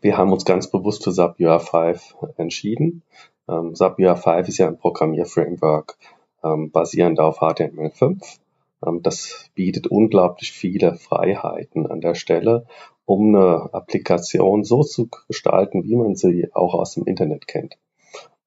Wir 0.01 0.18
haben 0.18 0.32
uns 0.32 0.46
ganz 0.46 0.72
bewusst 0.72 1.04
für 1.04 1.12
SAP 1.12 1.39
UI5 1.39 2.38
entschieden. 2.38 3.01
Ähm, 3.50 3.75
SAP 3.75 4.00
UI5 4.00 4.48
ist 4.48 4.58
ja 4.58 4.68
ein 4.68 4.77
Programmierframework 4.77 5.98
ähm, 6.44 6.72
basierend 6.72 7.20
auf 7.20 7.39
HTML5. 7.39 8.39
Ähm, 8.86 9.01
das 9.01 9.50
bietet 9.56 9.88
unglaublich 9.88 10.51
viele 10.51 10.96
Freiheiten 10.96 11.88
an 11.88 12.01
der 12.01 12.15
Stelle, 12.15 12.65
um 13.06 13.36
eine 13.36 13.74
Applikation 13.74 14.63
so 14.63 14.84
zu 14.84 15.10
gestalten, 15.27 15.84
wie 15.84 15.96
man 15.96 16.15
sie 16.15 16.50
auch 16.53 16.75
aus 16.75 16.94
dem 16.94 17.06
Internet 17.06 17.48
kennt. 17.48 17.77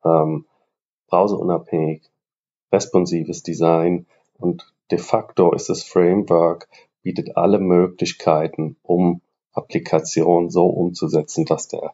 Ähm, 0.04 0.47
browserunabhängig, 1.09 2.02
responsives 2.73 3.42
Design 3.42 4.06
und 4.38 4.73
de 4.90 4.99
facto 4.99 5.52
ist 5.52 5.68
das 5.68 5.82
Framework 5.82 6.68
bietet 7.02 7.37
alle 7.37 7.59
Möglichkeiten, 7.59 8.76
um 8.82 9.21
Applikationen 9.52 10.50
so 10.50 10.66
umzusetzen, 10.66 11.44
dass 11.44 11.68
der 11.68 11.92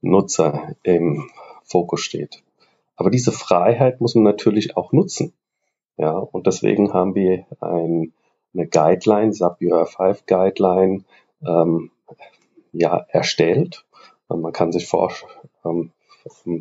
Nutzer 0.00 0.74
im 0.82 1.30
Fokus 1.66 2.00
steht. 2.00 2.42
Aber 2.96 3.10
diese 3.10 3.32
Freiheit 3.32 4.00
muss 4.00 4.14
man 4.14 4.24
natürlich 4.24 4.76
auch 4.76 4.92
nutzen. 4.92 5.32
Ja, 5.98 6.16
und 6.16 6.46
deswegen 6.46 6.92
haben 6.92 7.14
wir 7.14 7.46
ein, 7.60 8.12
eine 8.54 8.66
Guideline, 8.66 9.32
SAP 9.32 9.60
UR5 9.60 10.20
Guideline, 10.26 11.04
ähm, 11.46 11.90
ja, 12.72 13.06
erstellt. 13.08 13.84
Und 14.28 14.40
man 14.42 14.52
kann 14.52 14.72
sich 14.72 14.86
vor, 14.86 15.12
ähm, 15.64 15.92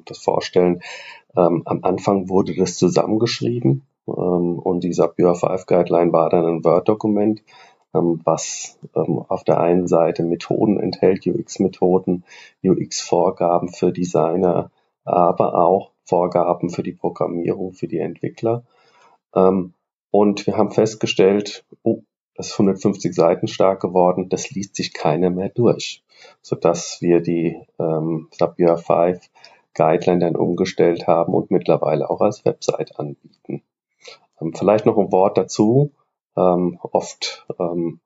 das 0.06 0.18
vorstellen, 0.18 0.82
ähm, 1.36 1.64
am 1.66 1.84
Anfang 1.84 2.30
wurde 2.30 2.56
das 2.56 2.78
zusammengeschrieben 2.78 3.84
ähm, 4.08 4.60
und 4.60 4.84
die 4.84 4.94
SAP 4.94 5.20
UR5 5.20 5.66
Guideline 5.66 6.14
war 6.14 6.30
dann 6.30 6.46
ein 6.46 6.64
Word-Dokument. 6.64 7.42
ähm, 7.96 8.22
was 8.24 8.78
ähm, 8.96 9.24
auf 9.28 9.44
der 9.44 9.60
einen 9.60 9.88
Seite 9.88 10.24
Methoden 10.24 10.80
enthält, 10.80 11.26
UX-Methoden, 11.26 12.24
UX-Vorgaben 12.64 13.70
für 13.70 13.92
Designer, 13.92 14.72
aber 15.06 15.56
auch 15.56 15.92
Vorgaben 16.04 16.70
für 16.70 16.84
die 16.84 16.92
Programmierung, 16.92 17.74
für 17.74 17.88
die 17.88 18.00
Entwickler. 18.00 18.64
Ähm, 19.34 19.74
und 20.12 20.46
wir 20.48 20.58
haben 20.58 20.72
festgestellt, 20.72 21.66
oh, 21.84 22.02
das 22.36 22.48
ist 22.48 22.54
150 22.54 23.14
Seiten 23.16 23.48
stark 23.48 23.82
geworden, 23.82 24.30
das 24.30 24.52
liest 24.52 24.76
sich 24.76 24.94
keiner 24.94 25.30
mehr 25.30 25.50
durch, 25.50 26.04
sodass 26.42 27.02
wir 27.02 27.22
die 27.22 27.62
ähm, 27.80 28.28
SAP 28.32 28.60
UR5 28.60 29.22
Guideline 29.74 30.20
dann 30.20 30.36
umgestellt 30.36 31.08
haben 31.08 31.34
und 31.34 31.52
mittlerweile 31.52 32.10
auch 32.10 32.22
als 32.22 32.46
Website 32.46 33.00
anbieten. 33.00 33.62
Ähm, 34.42 34.54
vielleicht 34.54 34.86
noch 34.86 34.98
ein 34.98 35.12
Wort 35.12 35.38
dazu. 35.38 35.92
Ähm, 36.38 36.80
oft 36.82 37.46
ähm, 37.60 38.00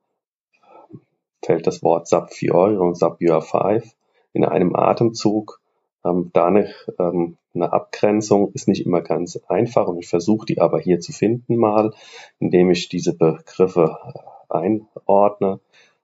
fällt 1.43 1.67
das 1.67 1.81
Wort 1.81 2.07
SAP 2.07 2.33
Fiori 2.33 2.77
und 2.77 2.95
SAP 2.95 3.21
UR5 3.21 3.91
in 4.33 4.45
einem 4.45 4.75
Atemzug. 4.75 5.58
Ähm, 6.05 6.31
da 6.33 6.45
eine, 6.47 6.73
ähm, 6.97 7.37
eine 7.53 7.73
Abgrenzung 7.73 8.51
ist 8.53 8.67
nicht 8.67 8.85
immer 8.85 9.01
ganz 9.01 9.37
einfach 9.47 9.87
und 9.87 9.97
ich 9.99 10.07
versuche 10.07 10.45
die 10.45 10.61
aber 10.61 10.79
hier 10.79 10.99
zu 10.99 11.11
finden 11.11 11.57
mal, 11.57 11.93
indem 12.39 12.71
ich 12.71 12.89
diese 12.89 13.17
Begriffe 13.17 13.97
äh, 14.13 14.53
einordne. 14.53 15.59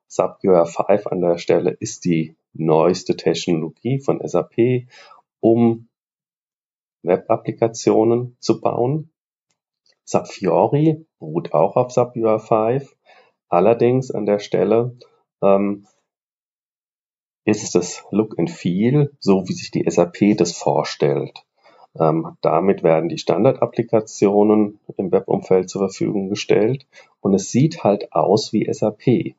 SAP 0.08 0.44
UR5 0.44 1.08
an 1.08 1.22
der 1.22 1.38
Stelle 1.38 1.72
ist 1.72 2.06
die 2.06 2.36
neueste 2.54 3.16
Technologie 3.16 4.00
von 4.00 4.26
SAP, 4.26 4.88
um 5.40 5.88
Web-Applikationen 7.04 8.38
zu 8.40 8.62
bauen. 8.62 9.12
SAP 10.06 10.28
Fiori 10.28 11.06
beruht 11.20 11.54
auch 11.54 11.76
auf 11.76 11.92
SAP 11.92 12.16
UR5. 12.16 12.90
Allerdings 13.50 14.12
an 14.12 14.26
der 14.26 14.40
Stelle 14.40 14.98
ähm, 15.42 15.88
ist 17.46 17.64
es 17.64 17.72
das 17.72 18.04
Look 18.12 18.38
and 18.38 18.50
Feel, 18.50 19.12
so 19.20 19.48
wie 19.48 19.54
sich 19.54 19.72
die 19.72 19.90
SAP 19.90 20.36
das 20.38 20.52
vorstellt. 20.52 21.46
Ähm, 21.98 22.36
damit 22.42 22.84
werden 22.84 23.08
die 23.08 23.18
Standardapplikationen 23.18 24.80
im 24.98 25.12
Webumfeld 25.12 25.70
zur 25.70 25.88
Verfügung 25.88 26.30
gestellt 26.30 26.86
und 27.22 27.34
es 27.34 27.52
sieht 27.52 27.84
halt 27.84 28.12
aus 28.12 28.52
wie 28.52 28.72
SAP. 28.72 29.36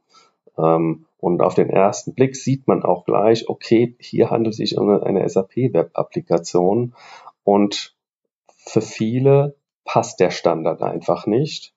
Ähm, 0.56 1.04
und 1.18 1.42
auf 1.42 1.54
den 1.54 1.68
ersten 1.68 2.14
Blick 2.14 2.36
sieht 2.36 2.66
man 2.66 2.82
auch 2.82 3.04
gleich, 3.04 3.48
okay, 3.48 3.96
hier 3.98 4.30
handelt 4.30 4.52
es 4.52 4.58
sich 4.58 4.78
um 4.78 4.88
eine 4.88 5.28
SAP-Web-Applikation 5.28 6.94
und 7.44 7.94
für 8.56 8.80
viele 8.80 9.56
passt 9.84 10.20
der 10.20 10.30
Standard 10.30 10.82
einfach 10.82 11.26
nicht. 11.26 11.74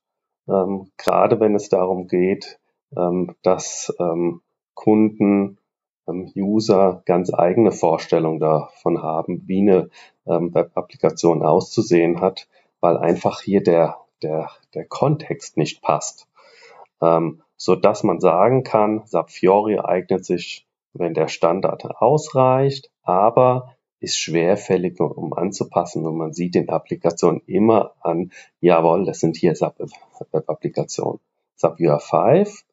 Ähm, 0.47 0.91
gerade 0.97 1.39
wenn 1.39 1.55
es 1.55 1.69
darum 1.69 2.07
geht, 2.07 2.59
ähm, 2.95 3.35
dass 3.41 3.93
ähm, 3.99 4.41
Kunden, 4.73 5.57
User 6.35 7.01
ganz 7.05 7.33
eigene 7.33 7.71
Vorstellungen 7.71 8.39
davon 8.39 9.01
haben, 9.01 9.43
wie 9.47 9.61
eine 9.61 9.89
ähm, 10.25 10.53
Web-Applikation 10.53 11.43
auszusehen 11.43 12.21
hat, 12.21 12.47
weil 12.79 12.97
einfach 12.97 13.41
hier 13.41 13.61
der, 13.61 13.97
der, 14.21 14.49
der 14.73 14.85
Kontext 14.85 15.57
nicht 15.57 15.81
passt. 15.81 16.27
Ähm, 17.01 17.41
so 17.57 17.75
dass 17.75 18.03
man 18.03 18.19
sagen 18.19 18.63
kann, 18.63 19.03
SAP 19.05 19.31
Fiori 19.31 19.79
eignet 19.79 20.25
sich, 20.25 20.65
wenn 20.93 21.13
der 21.13 21.27
Standard 21.27 21.85
ausreicht, 22.01 22.89
aber 23.03 23.75
ist 23.99 24.17
schwerfällig, 24.17 24.99
um 24.99 25.33
anzupassen 25.33 26.05
und 26.05 26.15
man 26.15 26.33
sieht 26.33 26.55
den 26.55 26.69
Applikationen 26.69 27.41
immer 27.47 27.93
an, 27.99 28.31
jawohl, 28.61 29.05
das 29.05 29.19
sind 29.19 29.35
hier 29.35 29.55
SAP-Applikationen. 29.55 31.19
SAP 31.55 31.79
UI5 31.79 32.63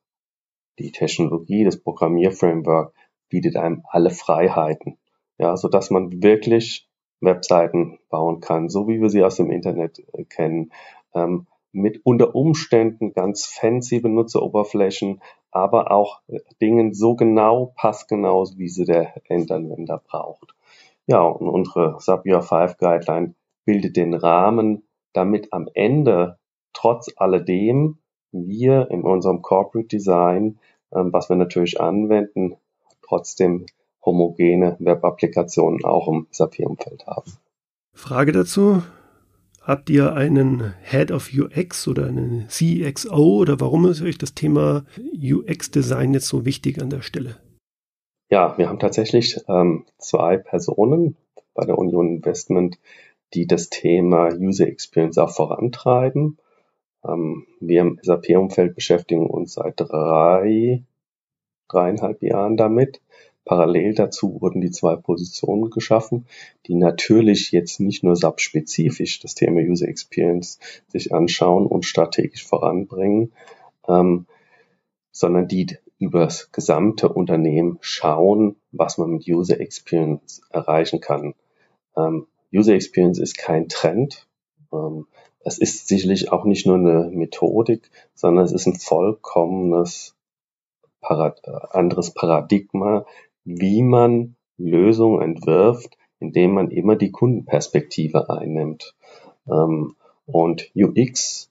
die 0.78 0.92
Technologie, 0.92 1.64
das 1.64 1.78
Programmierframework 1.78 2.92
bietet 3.28 3.56
einem 3.56 3.82
alle 3.88 4.10
Freiheiten, 4.10 4.98
ja, 5.38 5.56
so 5.56 5.68
dass 5.68 5.90
man 5.90 6.22
wirklich 6.22 6.88
Webseiten 7.20 7.98
bauen 8.10 8.40
kann, 8.40 8.68
so 8.68 8.88
wie 8.88 9.00
wir 9.00 9.10
sie 9.10 9.24
aus 9.24 9.36
dem 9.36 9.50
Internet 9.50 9.98
äh, 10.12 10.24
kennen, 10.24 10.72
ähm, 11.14 11.46
mit 11.72 12.00
unter 12.04 12.34
Umständen 12.34 13.12
ganz 13.12 13.46
fancy 13.46 14.00
Benutzeroberflächen, 14.00 15.20
aber 15.50 15.90
auch 15.90 16.20
äh, 16.28 16.38
Dingen 16.60 16.94
so 16.94 17.14
genau, 17.14 17.72
passgenau, 17.76 18.46
wie 18.56 18.68
sie 18.68 18.84
der 18.84 19.14
Endanwender 19.28 20.02
braucht. 20.06 20.54
Ja, 21.06 21.22
und 21.22 21.48
unsere 21.48 21.96
SAP 22.00 22.26
UI5 22.26 22.78
Guideline 22.78 23.34
bildet 23.64 23.96
den 23.96 24.14
Rahmen, 24.14 24.84
damit 25.12 25.52
am 25.52 25.68
Ende 25.74 26.38
trotz 26.72 27.10
alledem 27.16 27.98
wir 28.32 28.90
in 28.90 29.02
unserem 29.02 29.40
Corporate 29.42 29.88
Design, 29.88 30.58
ähm, 30.94 31.12
was 31.12 31.28
wir 31.28 31.36
natürlich 31.36 31.80
anwenden, 31.80 32.56
trotzdem 33.06 33.66
homogene 34.04 34.76
Web-Applikationen 34.78 35.84
auch 35.84 36.08
im 36.08 36.26
SAP-Umfeld 36.30 37.06
haben. 37.06 37.32
Frage 37.92 38.32
dazu. 38.32 38.82
Habt 39.60 39.90
ihr 39.90 40.14
einen 40.14 40.74
Head 40.84 41.10
of 41.10 41.30
UX 41.34 41.88
oder 41.88 42.06
einen 42.06 42.46
CXO 42.48 43.38
oder 43.38 43.58
warum 43.58 43.86
ist 43.86 44.00
euch 44.00 44.16
das 44.16 44.32
Thema 44.32 44.84
UX-Design 45.20 46.14
jetzt 46.14 46.28
so 46.28 46.44
wichtig 46.44 46.80
an 46.80 46.88
der 46.88 47.02
Stelle? 47.02 47.36
Ja, 48.30 48.56
wir 48.58 48.68
haben 48.68 48.78
tatsächlich 48.78 49.40
ähm, 49.48 49.84
zwei 49.98 50.36
Personen 50.36 51.16
bei 51.54 51.64
der 51.64 51.78
Union 51.78 52.16
Investment, 52.16 52.78
die 53.34 53.48
das 53.48 53.68
Thema 53.68 54.28
User 54.34 54.68
Experience 54.68 55.18
auch 55.18 55.30
vorantreiben. 55.30 56.38
Ähm, 57.04 57.46
wir 57.58 57.80
im 57.80 57.98
SAP-Umfeld 58.00 58.76
beschäftigen 58.76 59.26
uns 59.26 59.54
seit 59.54 59.74
drei, 59.80 60.84
dreieinhalb 61.68 62.22
Jahren 62.22 62.56
damit. 62.56 63.00
Parallel 63.44 63.94
dazu 63.94 64.40
wurden 64.40 64.60
die 64.60 64.72
zwei 64.72 64.96
Positionen 64.96 65.70
geschaffen, 65.70 66.26
die 66.66 66.74
natürlich 66.74 67.52
jetzt 67.52 67.78
nicht 67.78 68.02
nur 68.02 68.16
SAP-spezifisch 68.16 69.20
das 69.20 69.36
Thema 69.36 69.60
User 69.60 69.86
Experience 69.86 70.58
sich 70.88 71.14
anschauen 71.14 71.66
und 71.66 71.84
strategisch 71.84 72.44
voranbringen, 72.44 73.32
ähm, 73.88 74.26
sondern 75.12 75.46
die 75.46 75.78
über 75.98 76.24
das 76.24 76.50
gesamte 76.50 77.08
Unternehmen 77.08 77.78
schauen, 77.80 78.56
was 78.72 78.98
man 78.98 79.10
mit 79.10 79.28
User 79.28 79.60
Experience 79.60 80.42
erreichen 80.50 81.00
kann. 81.00 81.34
Ähm, 81.96 82.26
User 82.52 82.74
Experience 82.74 83.20
ist 83.20 83.38
kein 83.38 83.68
Trend. 83.68 84.26
Ähm, 84.72 85.06
es 85.44 85.58
ist 85.58 85.86
sicherlich 85.86 86.32
auch 86.32 86.44
nicht 86.44 86.66
nur 86.66 86.76
eine 86.76 87.10
Methodik, 87.12 87.88
sondern 88.14 88.44
es 88.44 88.50
ist 88.50 88.66
ein 88.66 88.74
vollkommenes 88.74 90.15
Parad 91.06 91.46
anderes 91.72 92.12
Paradigma, 92.12 93.04
wie 93.44 93.82
man 93.82 94.34
Lösungen 94.58 95.22
entwirft, 95.22 95.96
indem 96.18 96.54
man 96.54 96.70
immer 96.72 96.96
die 96.96 97.12
Kundenperspektive 97.12 98.28
einnimmt. 98.28 98.96
Ähm, 99.48 99.94
und 100.26 100.72
UX 100.74 101.48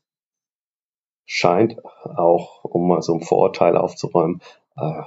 scheint 1.26 1.84
auch, 2.04 2.66
um 2.66 2.90
mal 2.90 3.02
so 3.02 3.14
einen 3.14 3.24
Vorteil 3.24 3.78
aufzuräumen, 3.78 4.42
äh, 4.76 5.04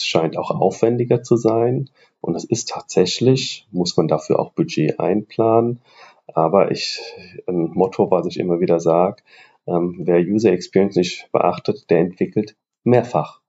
scheint 0.00 0.36
auch 0.36 0.50
aufwendiger 0.50 1.22
zu 1.22 1.36
sein. 1.36 1.88
Und 2.20 2.34
es 2.34 2.44
ist 2.44 2.70
tatsächlich, 2.70 3.68
muss 3.70 3.96
man 3.96 4.08
dafür 4.08 4.40
auch 4.40 4.50
Budget 4.52 4.98
einplanen. 4.98 5.80
Aber 6.26 6.72
ich, 6.72 7.00
ein 7.46 7.70
Motto, 7.70 8.10
was 8.10 8.26
ich 8.26 8.40
immer 8.40 8.58
wieder 8.58 8.80
sage, 8.80 9.22
ähm, 9.68 9.94
wer 10.00 10.18
User 10.18 10.50
Experience 10.50 10.96
nicht 10.96 11.30
beachtet, 11.30 11.88
der 11.88 11.98
entwickelt 11.98 12.56
mehrfach. 12.82 13.40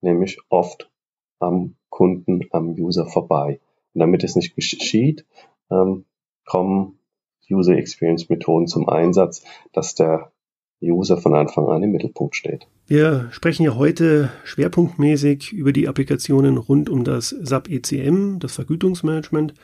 Nämlich 0.00 0.38
oft 0.48 0.90
am 1.38 1.74
Kunden, 1.88 2.46
am 2.50 2.70
User 2.74 3.06
vorbei. 3.06 3.60
Und 3.94 4.00
damit 4.00 4.24
es 4.24 4.36
nicht 4.36 4.54
geschieht, 4.54 5.26
ähm, 5.70 6.04
kommen 6.44 6.98
User 7.50 7.76
Experience 7.76 8.28
Methoden 8.28 8.66
zum 8.66 8.88
Einsatz, 8.88 9.44
dass 9.72 9.94
der 9.94 10.32
User 10.80 11.16
von 11.16 11.34
Anfang 11.34 11.66
an 11.68 11.82
im 11.82 11.90
Mittelpunkt 11.90 12.36
steht. 12.36 12.68
Wir 12.86 13.28
sprechen 13.32 13.64
ja 13.64 13.74
heute 13.74 14.30
schwerpunktmäßig 14.44 15.52
über 15.52 15.72
die 15.72 15.88
Applikationen 15.88 16.56
rund 16.56 16.88
um 16.88 17.04
das 17.04 17.30
SAP 17.30 17.68
ECM, 17.68 18.38
das 18.38 18.54
Vergütungsmanagement. 18.54 19.54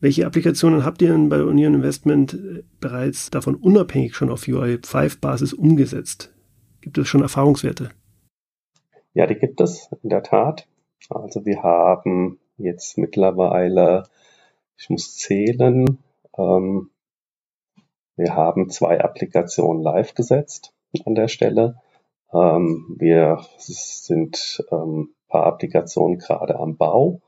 Welche 0.00 0.26
Applikationen 0.26 0.84
habt 0.84 1.00
ihr 1.02 1.08
denn 1.08 1.28
bei 1.28 1.42
Union 1.42 1.74
Investment 1.74 2.34
äh, 2.34 2.62
bereits 2.80 3.30
davon 3.30 3.54
unabhängig 3.54 4.14
schon 4.14 4.30
auf 4.30 4.42
UI5-Basis 4.42 5.52
umgesetzt? 5.52 6.34
Gibt 6.80 6.98
es 6.98 7.08
schon 7.08 7.22
Erfahrungswerte? 7.22 7.90
Ja, 9.16 9.26
die 9.26 9.36
gibt 9.36 9.62
es 9.62 9.88
in 10.02 10.10
der 10.10 10.22
Tat. 10.22 10.66
Also 11.08 11.46
wir 11.46 11.62
haben 11.62 12.38
jetzt 12.58 12.98
mittlerweile, 12.98 14.02
ich 14.76 14.90
muss 14.90 15.16
zählen, 15.16 15.98
ähm, 16.36 16.90
wir 18.16 18.36
haben 18.36 18.68
zwei 18.68 19.00
Applikationen 19.00 19.82
live 19.82 20.12
gesetzt 20.12 20.74
an 21.06 21.14
der 21.14 21.28
Stelle. 21.28 21.80
Ähm, 22.30 22.94
wir 22.98 23.40
sind 23.56 24.62
ähm, 24.70 25.14
paar 25.28 25.46
Applikationen 25.46 26.18
gerade 26.18 26.56
am 26.56 26.76
Bau, 26.76 27.22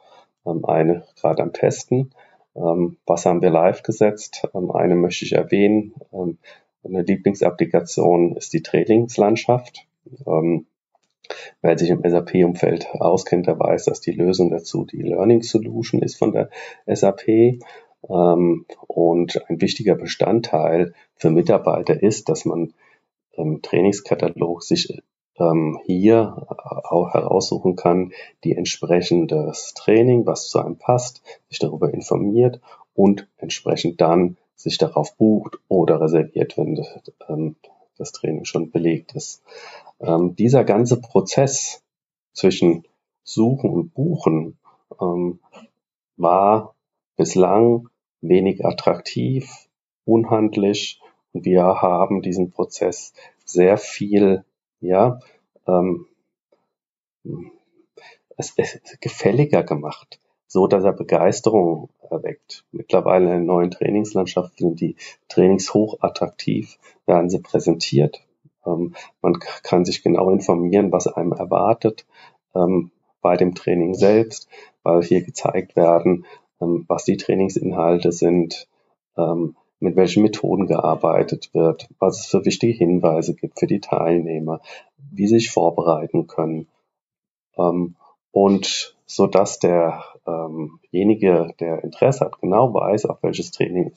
ähm, 0.44 0.66
eine 0.66 1.06
gerade 1.18 1.42
am 1.42 1.54
Testen. 1.54 2.12
Ähm, 2.54 2.98
was 3.06 3.24
haben 3.24 3.40
wir 3.40 3.48
live 3.48 3.82
gesetzt? 3.82 4.46
Ähm, 4.52 4.70
eine 4.72 4.94
möchte 4.94 5.24
ich 5.24 5.32
erwähnen. 5.32 5.94
Eine 6.12 7.00
Lieblingsapplikation 7.00 8.36
ist 8.36 8.52
die 8.52 8.62
Trainingslandschaft. 8.62 9.86
Ähm, 10.26 10.66
Wer 11.60 11.78
sich 11.78 11.90
im 11.90 12.02
SAP-Umfeld 12.02 12.88
auskennt, 12.94 13.46
der 13.46 13.58
weiß, 13.58 13.84
dass 13.84 14.00
die 14.00 14.12
Lösung 14.12 14.50
dazu 14.50 14.84
die 14.84 15.02
Learning 15.02 15.42
Solution 15.42 16.02
ist 16.02 16.16
von 16.16 16.32
der 16.32 16.50
SAP. 16.86 17.60
Ähm, 18.08 18.66
und 18.86 19.48
ein 19.48 19.60
wichtiger 19.60 19.96
Bestandteil 19.96 20.94
für 21.16 21.30
Mitarbeiter 21.30 22.02
ist, 22.02 22.28
dass 22.28 22.44
man 22.44 22.72
im 23.32 23.62
Trainingskatalog 23.62 24.62
sich 24.62 25.00
ähm, 25.38 25.78
hier 25.84 26.46
auch 26.48 27.14
heraussuchen 27.14 27.76
kann, 27.76 28.12
die 28.44 28.56
entsprechendes 28.56 29.74
Training, 29.74 30.26
was 30.26 30.48
zu 30.48 30.58
einem 30.58 30.76
passt, 30.76 31.22
sich 31.48 31.58
darüber 31.58 31.92
informiert 31.92 32.60
und 32.94 33.28
entsprechend 33.36 34.00
dann 34.00 34.36
sich 34.54 34.78
darauf 34.78 35.16
bucht 35.16 35.58
oder 35.68 36.00
reserviert, 36.00 36.58
wenn 36.58 36.74
das, 36.74 36.88
ähm, 37.28 37.56
das 37.96 38.12
Training 38.12 38.44
schon 38.44 38.70
belegt 38.70 39.14
ist. 39.14 39.42
Ähm, 40.00 40.36
dieser 40.36 40.64
ganze 40.64 41.00
Prozess 41.00 41.82
zwischen 42.32 42.84
Suchen 43.24 43.70
und 43.70 43.94
Buchen 43.94 44.58
ähm, 45.00 45.40
war 46.16 46.74
bislang 47.16 47.88
wenig 48.20 48.64
attraktiv, 48.64 49.68
unhandlich 50.04 51.00
und 51.32 51.44
wir 51.44 51.62
haben 51.62 52.22
diesen 52.22 52.50
Prozess 52.50 53.12
sehr 53.44 53.76
viel, 53.76 54.44
ja, 54.80 55.20
ähm, 55.66 56.06
es, 58.36 58.54
es 58.56 58.80
gefälliger 59.00 59.62
gemacht, 59.62 60.20
so 60.46 60.66
dass 60.66 60.84
er 60.84 60.92
Begeisterung 60.92 61.90
erweckt. 62.10 62.64
Mittlerweile 62.72 63.26
in 63.26 63.30
der 63.30 63.40
neuen 63.40 63.70
Trainingslandschaft 63.70 64.58
sind 64.58 64.80
die 64.80 64.96
Trainings 65.28 65.74
hochattraktiv, 65.74 66.78
werden 67.06 67.28
sie 67.28 67.40
präsentiert. 67.40 68.22
Ähm, 68.68 68.94
man 69.22 69.38
kann 69.62 69.84
sich 69.84 70.02
genau 70.02 70.30
informieren, 70.30 70.92
was 70.92 71.06
einem 71.06 71.32
erwartet 71.32 72.06
ähm, 72.54 72.90
bei 73.22 73.36
dem 73.36 73.54
Training 73.54 73.94
selbst, 73.94 74.48
weil 74.82 75.02
hier 75.02 75.22
gezeigt 75.22 75.74
werden, 75.76 76.26
ähm, 76.60 76.84
was 76.88 77.04
die 77.04 77.16
Trainingsinhalte 77.16 78.12
sind, 78.12 78.68
mit 79.80 79.96
welchen 79.96 80.22
Methoden 80.22 80.68
gearbeitet 80.68 81.50
wird, 81.52 81.88
was 81.98 82.20
es 82.20 82.26
für 82.26 82.44
wichtige 82.44 82.72
Hinweise 82.72 83.34
gibt 83.34 83.58
für 83.58 83.66
die 83.66 83.80
Teilnehmer, 83.80 84.60
wie 85.10 85.26
sie 85.26 85.40
sich 85.40 85.50
vorbereiten 85.50 86.28
können. 86.28 86.68
Und 88.30 88.96
so 89.06 89.26
dass 89.26 89.58
derjenige, 89.58 91.52
der 91.58 91.82
Interesse 91.82 92.26
hat, 92.26 92.40
genau 92.40 92.72
weiß, 92.72 93.06
auf 93.06 93.20
welches 93.24 93.50
Training 93.50 93.92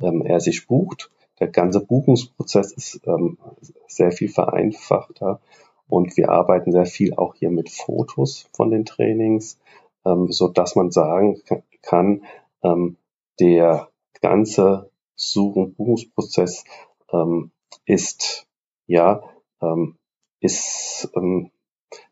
er 0.00 0.40
sich 0.40 0.66
bucht. 0.66 1.12
Der 1.40 1.48
ganze 1.48 1.80
Buchungsprozess 1.80 2.72
ist 2.72 3.00
sehr 3.88 4.12
viel 4.12 4.28
vereinfachter 4.28 5.40
und 5.88 6.16
wir 6.16 6.30
arbeiten 6.30 6.72
sehr 6.72 6.86
viel 6.86 7.14
auch 7.14 7.34
hier 7.34 7.50
mit 7.50 7.70
Fotos 7.70 8.48
von 8.52 8.70
den 8.70 8.84
Trainings, 8.84 9.58
so 10.04 10.48
dass 10.48 10.76
man 10.76 10.90
sagen 10.92 11.42
kann, 11.82 12.24
der 13.40 13.88
ganze 14.20 14.90
Such- 15.16 15.56
und 15.56 15.76
Buchungsprozess 15.76 16.64
ähm, 17.12 17.50
ist, 17.84 18.46
ja, 18.86 19.22
ähm, 19.60 19.96
ist, 20.40 21.10
ähm, 21.14 21.50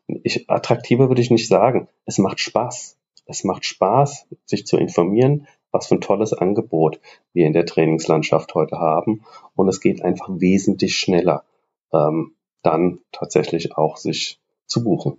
ich, 0.07 0.49
attraktiver 0.49 1.09
würde 1.09 1.21
ich 1.21 1.31
nicht 1.31 1.47
sagen. 1.47 1.87
Es 2.05 2.17
macht 2.17 2.39
Spaß. 2.39 2.97
Es 3.25 3.43
macht 3.43 3.65
Spaß, 3.65 4.27
sich 4.45 4.65
zu 4.65 4.77
informieren, 4.77 5.47
was 5.73 5.87
für 5.87 5.95
ein 5.95 6.01
tolles 6.01 6.31
Angebot 6.31 7.01
wir 7.33 7.45
in 7.45 7.51
der 7.51 7.65
Trainingslandschaft 7.65 8.55
heute 8.55 8.77
haben. 8.77 9.25
Und 9.55 9.67
es 9.67 9.81
geht 9.81 10.01
einfach 10.01 10.29
wesentlich 10.29 10.95
schneller, 10.95 11.43
ähm, 11.91 12.35
dann 12.61 12.99
tatsächlich 13.11 13.75
auch 13.75 13.97
sich 13.97 14.39
zu 14.65 14.83
buchen. 14.83 15.17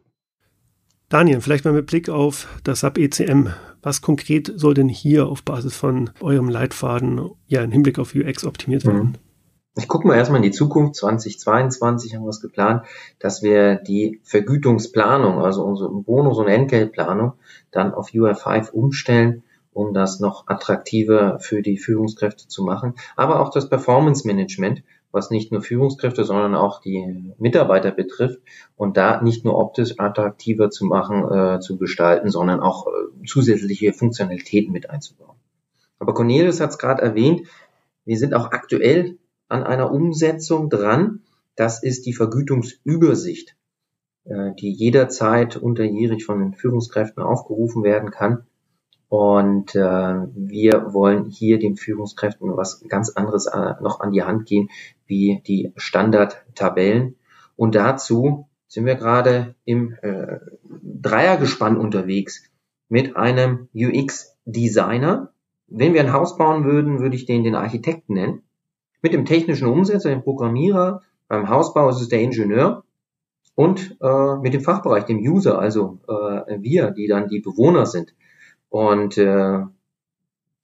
Daniel, 1.11 1.43
vielleicht 1.43 1.65
mal 1.67 1.75
mit 1.75 1.87
Blick 1.87 2.09
auf 2.09 2.49
das 2.65 2.81
SAP 2.81 2.99
ECM. 2.99 3.49
Was 3.83 4.01
konkret 4.01 4.51
soll 4.57 4.73
denn 4.73 4.89
hier 4.89 5.27
auf 5.29 5.43
Basis 5.43 5.77
von 5.77 6.11
eurem 6.21 6.49
Leitfaden 6.49 7.31
ja 7.47 7.63
im 7.63 7.71
Hinblick 7.71 7.99
auf 7.99 8.15
UX 8.15 8.45
optimiert 8.45 8.87
werden? 8.87 9.01
Mhm. 9.01 9.15
Ich 9.77 9.89
gucke 9.89 10.07
mal 10.07 10.17
erstmal 10.17 10.39
in 10.39 10.45
die 10.45 10.53
Zukunft. 10.53 10.95
2022 10.95 12.15
haben 12.15 12.23
wir 12.23 12.29
es 12.29 12.41
geplant, 12.41 12.85
dass 13.19 13.43
wir 13.43 13.75
die 13.75 14.21
Vergütungsplanung, 14.23 15.41
also 15.41 15.65
unsere 15.65 15.91
Bonus- 15.91 16.39
und 16.39 16.47
Entgeltplanung, 16.47 17.33
dann 17.73 17.93
auf 17.93 18.11
UR5 18.11 18.71
umstellen, 18.71 19.43
um 19.75 19.93
das 19.93 20.21
noch 20.21 20.47
attraktiver 20.47 21.39
für 21.41 21.61
die 21.61 21.77
Führungskräfte 21.77 22.49
zu 22.49 22.63
machen. 22.63 22.95
Aber 23.17 23.41
auch 23.41 23.51
das 23.51 23.69
Performance 23.69 24.27
Management, 24.27 24.83
was 25.11 25.31
nicht 25.31 25.53
nur 25.53 25.63
Führungskräfte, 25.63 26.25
sondern 26.25 26.55
auch 26.55 26.81
die 26.81 27.33
Mitarbeiter 27.39 27.91
betrifft 27.91 28.41
und 28.77 28.97
da 28.97 29.21
nicht 29.21 29.45
nur 29.45 29.59
optisch 29.59 29.99
attraktiver 29.99 30.71
zu 30.71 30.87
machen, 30.87 31.31
äh, 31.31 31.61
zu 31.61 31.77
gestalten, 31.77 32.31
sondern 32.31 32.61
auch 32.61 32.87
äh, 32.87 33.27
zusätzliche 33.27 33.93
Funktionalitäten 33.93 34.73
mit 34.73 34.91
einzubauen. 34.91 35.37
Aber 35.99 36.15
Cornelius 36.15 36.61
hat 36.61 36.71
es 36.71 36.79
gerade 36.79 37.03
erwähnt, 37.03 37.43
wir 38.05 38.19
sind 38.19 38.35
auch 38.35 38.51
aktuell 38.51 39.19
an 39.49 39.63
einer 39.63 39.93
Umsetzung 39.93 40.69
dran. 40.69 41.23
Das 41.57 41.83
ist 41.83 42.07
die 42.07 42.13
Vergütungsübersicht, 42.13 43.57
äh, 44.25 44.53
die 44.59 44.73
jederzeit 44.73 45.57
unterjährig 45.57 46.25
von 46.25 46.41
den 46.41 46.55
Führungskräften 46.55 47.23
aufgerufen 47.23 47.85
werden 47.85 48.11
kann. 48.11 48.47
Und 49.17 49.77
äh, 49.77 49.79
wir 50.35 50.93
wollen 50.93 51.27
hier 51.27 51.61
den 51.61 51.77
Führungskräften 51.77 52.57
was 52.57 52.83
ganz 52.89 53.11
anderes 53.11 53.47
äh, 53.47 53.75
noch 53.81 54.01
an 54.01 54.11
die 54.11 54.25
Hand 54.25 54.45
gehen, 54.45 54.71
wie 55.07 55.41
die 55.47 55.73
Standardtabellen. 55.77 57.15
Und 57.55 57.77
dazu 57.77 58.49
sind 58.67 58.87
wir 58.87 58.97
gerade 58.97 59.55
im 59.65 59.95
äh, 60.03 60.41
Dreiergespann 60.83 61.77
unterwegs 61.77 62.43
mit 62.89 63.15
einem 63.15 63.69
UX-Designer. 63.73 65.31
Wenn 65.69 65.95
wir 65.95 66.01
ein 66.01 66.13
Haus 66.13 66.37
bauen 66.37 66.65
würden, 66.65 66.99
würde 66.99 67.15
ich 67.15 67.25
den 67.25 67.45
den 67.45 67.55
Architekten 67.55 68.15
nennen. 68.15 68.43
Mit 69.01 69.13
dem 69.13 69.27
technischen 69.27 69.69
Umsetzer, 69.69 70.09
dem 70.11 70.25
Programmierer, 70.25 71.03
beim 71.29 71.49
Hausbau 71.49 71.89
ist 71.89 72.01
es 72.01 72.09
der 72.09 72.21
Ingenieur 72.21 72.83
und 73.55 73.97
äh, 74.01 74.35
mit 74.39 74.55
dem 74.55 74.63
Fachbereich, 74.63 75.05
dem 75.05 75.21
User, 75.21 75.61
also 75.61 76.01
äh, 76.09 76.59
wir, 76.59 76.91
die 76.91 77.07
dann 77.07 77.29
die 77.29 77.39
Bewohner 77.39 77.87
sind. 77.87 78.13
Und 78.75 79.19
äh, 79.19 79.61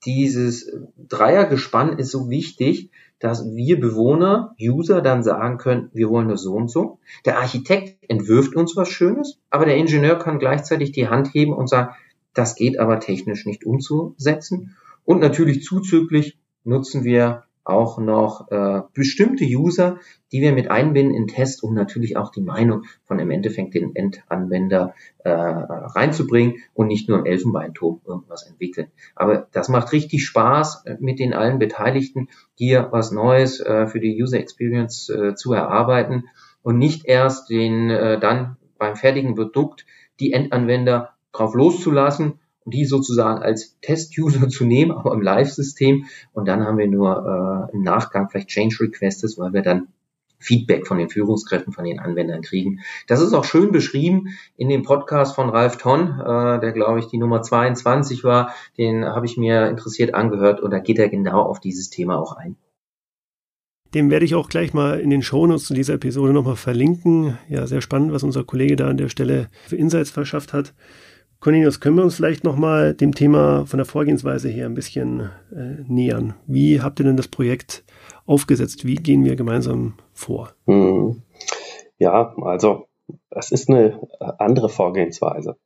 dieses 0.04 0.68
Dreiergespann 0.96 1.96
ist 1.96 2.10
so 2.10 2.28
wichtig, 2.28 2.90
dass 3.20 3.44
wir 3.54 3.78
Bewohner, 3.78 4.56
User 4.60 5.00
dann 5.00 5.22
sagen 5.22 5.58
können, 5.58 5.90
wir 5.92 6.10
wollen 6.10 6.28
das 6.28 6.42
so 6.42 6.54
und 6.54 6.68
so. 6.68 6.98
Der 7.24 7.38
Architekt 7.38 7.98
entwirft 8.10 8.56
uns 8.56 8.74
was 8.74 8.88
Schönes, 8.88 9.38
aber 9.48 9.64
der 9.64 9.76
Ingenieur 9.76 10.18
kann 10.18 10.40
gleichzeitig 10.40 10.90
die 10.90 11.06
Hand 11.06 11.34
heben 11.34 11.52
und 11.52 11.68
sagen, 11.68 11.94
das 12.34 12.56
geht 12.56 12.80
aber 12.80 12.98
technisch 12.98 13.46
nicht 13.46 13.64
umzusetzen. 13.64 14.76
Und 15.04 15.20
natürlich 15.20 15.62
zuzüglich 15.62 16.36
nutzen 16.64 17.04
wir 17.04 17.44
auch 17.64 17.98
noch 17.98 18.50
äh, 18.50 18.82
bestimmte 18.94 19.44
User, 19.44 19.98
die 20.32 20.40
wir 20.40 20.52
mit 20.52 20.70
einbinden 20.70 21.14
in 21.14 21.26
Test, 21.26 21.62
um 21.62 21.74
natürlich 21.74 22.16
auch 22.16 22.30
die 22.30 22.40
Meinung 22.40 22.84
von 23.04 23.18
im 23.18 23.30
Endeffekt 23.30 23.74
den 23.74 23.94
Endanwender 23.94 24.94
äh, 25.18 25.30
reinzubringen 25.30 26.56
und 26.72 26.86
nicht 26.86 27.08
nur 27.08 27.18
im 27.18 27.26
Elfenbeinturm 27.26 28.00
irgendwas 28.06 28.46
entwickeln. 28.46 28.88
Aber 29.14 29.46
das 29.52 29.68
macht 29.68 29.92
richtig 29.92 30.24
Spaß, 30.24 30.86
äh, 30.86 30.96
mit 31.00 31.18
den 31.18 31.34
allen 31.34 31.58
Beteiligten 31.58 32.28
hier 32.54 32.88
was 32.90 33.12
Neues 33.12 33.60
äh, 33.60 33.86
für 33.86 34.00
die 34.00 34.20
User 34.20 34.38
Experience 34.38 35.08
äh, 35.10 35.34
zu 35.34 35.52
erarbeiten 35.52 36.24
und 36.62 36.78
nicht 36.78 37.06
erst 37.06 37.50
den 37.50 37.90
äh, 37.90 38.18
dann 38.18 38.56
beim 38.78 38.96
fertigen 38.96 39.34
Produkt 39.34 39.84
die 40.18 40.32
Endanwender 40.32 41.10
drauf 41.32 41.54
loszulassen 41.54 42.40
die 42.64 42.84
sozusagen 42.84 43.42
als 43.42 43.78
Test-User 43.80 44.48
zu 44.48 44.64
nehmen, 44.64 44.92
aber 44.92 45.12
im 45.12 45.22
Live-System. 45.22 46.06
Und 46.32 46.48
dann 46.48 46.64
haben 46.64 46.78
wir 46.78 46.88
nur 46.88 47.68
äh, 47.70 47.74
im 47.74 47.82
Nachgang 47.82 48.28
vielleicht 48.28 48.48
Change 48.48 48.76
Requests, 48.80 49.38
weil 49.38 49.52
wir 49.52 49.62
dann 49.62 49.88
Feedback 50.40 50.86
von 50.86 50.98
den 50.98 51.10
Führungskräften, 51.10 51.72
von 51.72 51.84
den 51.84 52.00
Anwendern 52.00 52.40
kriegen. 52.40 52.80
Das 53.06 53.20
ist 53.20 53.34
auch 53.34 53.44
schön 53.44 53.72
beschrieben 53.72 54.28
in 54.56 54.68
dem 54.68 54.82
Podcast 54.82 55.34
von 55.34 55.50
Ralf 55.50 55.76
Ton, 55.76 56.18
äh, 56.18 56.60
der 56.60 56.72
glaube 56.72 56.98
ich 56.98 57.06
die 57.06 57.18
Nummer 57.18 57.42
22 57.42 58.24
war. 58.24 58.54
Den 58.78 59.04
habe 59.04 59.26
ich 59.26 59.36
mir 59.36 59.68
interessiert 59.68 60.14
angehört 60.14 60.60
und 60.60 60.70
da 60.70 60.78
geht 60.78 60.98
er 60.98 61.08
genau 61.08 61.42
auf 61.42 61.60
dieses 61.60 61.90
Thema 61.90 62.18
auch 62.18 62.32
ein. 62.32 62.56
Dem 63.92 64.10
werde 64.10 64.24
ich 64.24 64.36
auch 64.36 64.48
gleich 64.48 64.72
mal 64.72 65.00
in 65.00 65.10
den 65.10 65.20
Shownotes 65.20 65.64
zu 65.64 65.74
dieser 65.74 65.94
Episode 65.94 66.32
nochmal 66.32 66.56
verlinken. 66.56 67.38
Ja, 67.48 67.66
sehr 67.66 67.80
spannend, 67.80 68.12
was 68.12 68.22
unser 68.22 68.44
Kollege 68.44 68.76
da 68.76 68.88
an 68.88 68.96
der 68.96 69.08
Stelle 69.08 69.48
für 69.66 69.76
Insights 69.76 70.10
verschafft 70.10 70.52
hat. 70.52 70.72
Cornelius, 71.40 71.80
können 71.80 71.96
wir 71.96 72.04
uns 72.04 72.16
vielleicht 72.16 72.44
nochmal 72.44 72.92
dem 72.92 73.14
Thema 73.14 73.64
von 73.64 73.78
der 73.78 73.86
Vorgehensweise 73.86 74.50
her 74.50 74.66
ein 74.66 74.74
bisschen 74.74 75.30
äh, 75.50 75.82
nähern? 75.88 76.34
Wie 76.46 76.82
habt 76.82 77.00
ihr 77.00 77.06
denn 77.06 77.16
das 77.16 77.28
Projekt 77.28 77.82
aufgesetzt? 78.26 78.84
Wie 78.84 78.96
gehen 78.96 79.24
wir 79.24 79.36
gemeinsam 79.36 79.94
vor? 80.12 80.52
Hm. 80.66 81.22
Ja, 81.96 82.34
also 82.42 82.88
es 83.30 83.52
ist 83.52 83.70
eine 83.70 84.06
andere 84.38 84.68
Vorgehensweise. 84.68 85.56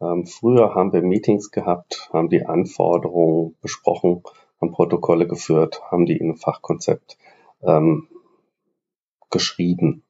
Ähm, 0.00 0.24
früher 0.24 0.76
haben 0.76 0.92
wir 0.92 1.02
Meetings 1.02 1.50
gehabt, 1.50 2.08
haben 2.12 2.28
die 2.28 2.46
Anforderungen 2.46 3.56
besprochen, 3.60 4.22
haben 4.60 4.70
Protokolle 4.70 5.26
geführt, 5.26 5.82
haben 5.90 6.06
die 6.06 6.16
in 6.16 6.30
ein 6.30 6.36
Fachkonzept 6.36 7.18
ähm, 7.62 8.06
geschrieben. 9.30 10.04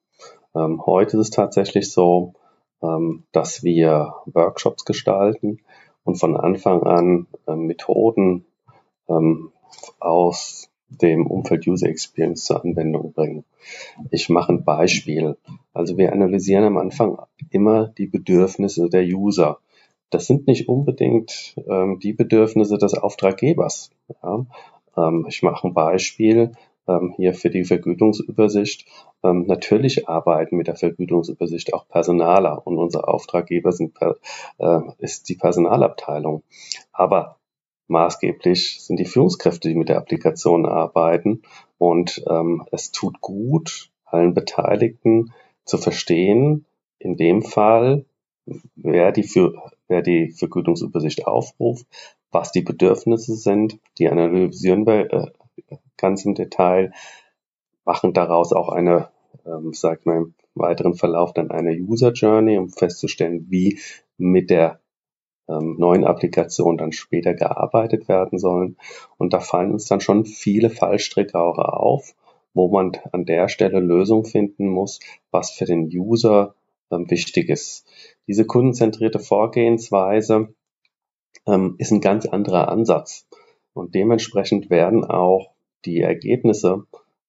Ähm, 0.55 0.85
heute 0.85 1.16
ist 1.16 1.29
es 1.29 1.31
tatsächlich 1.31 1.90
so, 1.90 2.35
dass 2.81 3.64
wir 3.64 4.14
Workshops 4.27 4.85
gestalten 4.85 5.61
und 6.05 6.17
von 6.17 6.37
Anfang 6.37 6.85
an 6.85 7.27
äh, 7.47 7.55
Methoden 7.55 8.47
ähm, 9.09 9.53
aus 10.01 10.71
dem 10.88 11.27
Umfeld 11.27 11.67
User 11.67 11.88
Experience 11.88 12.45
zur 12.45 12.64
Anwendung 12.64 13.12
bringen. 13.12 13.45
Ich 14.11 14.31
mache 14.31 14.53
ein 14.53 14.64
Beispiel. 14.64 15.37
Also 15.75 15.99
wir 15.99 16.12
analysieren 16.12 16.64
am 16.64 16.79
Anfang 16.79 17.19
immer 17.51 17.88
die 17.88 18.07
Bedürfnisse 18.07 18.88
der 18.88 19.05
User. 19.05 19.59
Das 20.09 20.27
sind 20.27 20.47
nicht 20.47 20.69
unbedingt 20.69 21.57
ähm, 21.69 21.99
die 21.99 22.14
Bedürfnisse 22.14 22.79
des 22.79 22.95
Auftraggebers. 22.95 23.91
Ähm, 24.25 25.27
ich 25.29 25.43
mache 25.43 25.69
ein 25.69 25.75
Beispiel 25.75 26.41
ähm, 26.43 26.57
hier 27.16 27.35
für 27.35 27.51
die 27.51 27.64
Vergütungsübersicht. 27.64 28.87
Ähm, 29.22 29.46
natürlich 29.46 30.09
arbeiten 30.09 30.57
mit 30.57 30.68
der 30.68 30.77
Vergütungsübersicht 30.77 31.74
auch 31.74 31.88
Personaler 31.88 32.66
und 32.66 32.79
unser 32.79 33.09
Auftraggeber 33.09 33.72
sind, 33.72 33.94
äh, 34.59 34.81
ist 34.98 35.29
die 35.29 35.37
Personalabteilung. 35.37 36.42
Aber 36.92 37.37
maßgeblich 37.88 38.81
sind 38.81 38.98
die 38.98 39.05
Führungskräfte, 39.05 39.68
die 39.68 39.74
mit 39.74 39.88
der 39.88 39.98
Applikation 39.98 40.66
arbeiten. 40.66 41.42
Und 41.79 42.22
ähm, 42.29 42.64
es 42.70 42.92
tut 42.92 43.20
gut, 43.20 43.90
allen 44.05 44.35
Beteiligten 44.35 45.33
zu 45.64 45.79
verstehen, 45.79 46.64
in 46.98 47.16
dem 47.16 47.42
Fall, 47.42 48.05
wer 48.74 49.12
die, 49.12 49.22
für, 49.22 49.55
wer 49.87 50.03
die 50.03 50.31
Vergütungsübersicht 50.31 51.27
aufruft, 51.27 51.87
was 52.31 52.53
die 52.53 52.62
Bedürfnisse 52.62 53.35
sind, 53.35 53.79
die 53.98 54.09
analysieren 54.09 54.87
wir 54.87 55.12
äh, 55.12 55.31
ganz 55.98 56.24
im 56.24 56.34
Detail, 56.34 56.92
machen 57.84 58.12
daraus 58.12 58.52
auch 58.52 58.68
eine, 58.68 59.08
ähm, 59.46 59.72
sagt 59.72 60.06
man 60.06 60.16
im 60.16 60.34
weiteren 60.54 60.94
Verlauf 60.94 61.32
dann 61.32 61.50
eine 61.50 61.72
User 61.72 62.12
Journey, 62.12 62.58
um 62.58 62.68
festzustellen, 62.68 63.46
wie 63.48 63.78
mit 64.16 64.50
der 64.50 64.80
ähm, 65.48 65.76
neuen 65.78 66.04
Applikation 66.04 66.76
dann 66.76 66.92
später 66.92 67.34
gearbeitet 67.34 68.08
werden 68.08 68.38
sollen. 68.38 68.76
Und 69.16 69.32
da 69.32 69.40
fallen 69.40 69.72
uns 69.72 69.87
dann 69.87 70.00
schon 70.00 70.24
viele 70.24 70.70
Fallstricke 70.70 71.38
auch 71.38 71.58
auf, 71.58 72.14
wo 72.54 72.68
man 72.68 72.92
an 73.12 73.24
der 73.24 73.48
Stelle 73.48 73.80
Lösungen 73.80 74.24
finden 74.24 74.68
muss, 74.68 75.00
was 75.30 75.50
für 75.50 75.64
den 75.64 75.87
User 75.87 76.54
ähm, 76.90 77.11
wichtig 77.11 77.48
ist. 77.48 77.87
Diese 78.26 78.44
kundenzentrierte 78.44 79.18
Vorgehensweise 79.18 80.54
ähm, 81.46 81.76
ist 81.78 81.92
ein 81.92 82.00
ganz 82.00 82.26
anderer 82.26 82.68
Ansatz. 82.68 83.26
Und 83.72 83.94
dementsprechend 83.94 84.70
werden 84.70 85.04
auch 85.04 85.54
die 85.85 86.01
Ergebnisse 86.01 86.85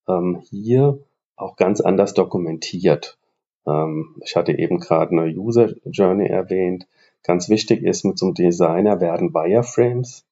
ähm, 0.08 0.42
hier 0.50 1.00
auch 1.36 1.56
ganz 1.56 1.82
anders 1.82 2.14
dokumentiert. 2.14 3.18
Ähm, 3.66 4.16
ich 4.24 4.36
hatte 4.36 4.58
eben 4.58 4.80
gerade 4.80 5.12
eine 5.12 5.34
User 5.34 5.74
Journey 5.86 6.28
erwähnt. 6.28 6.88
Ganz 7.24 7.50
wichtig 7.50 7.84
ist, 7.84 8.06
mit 8.06 8.18
so 8.18 8.28
einem 8.28 8.36
Designer 8.36 9.02
werden 9.02 9.34
Wireframes 9.34 10.26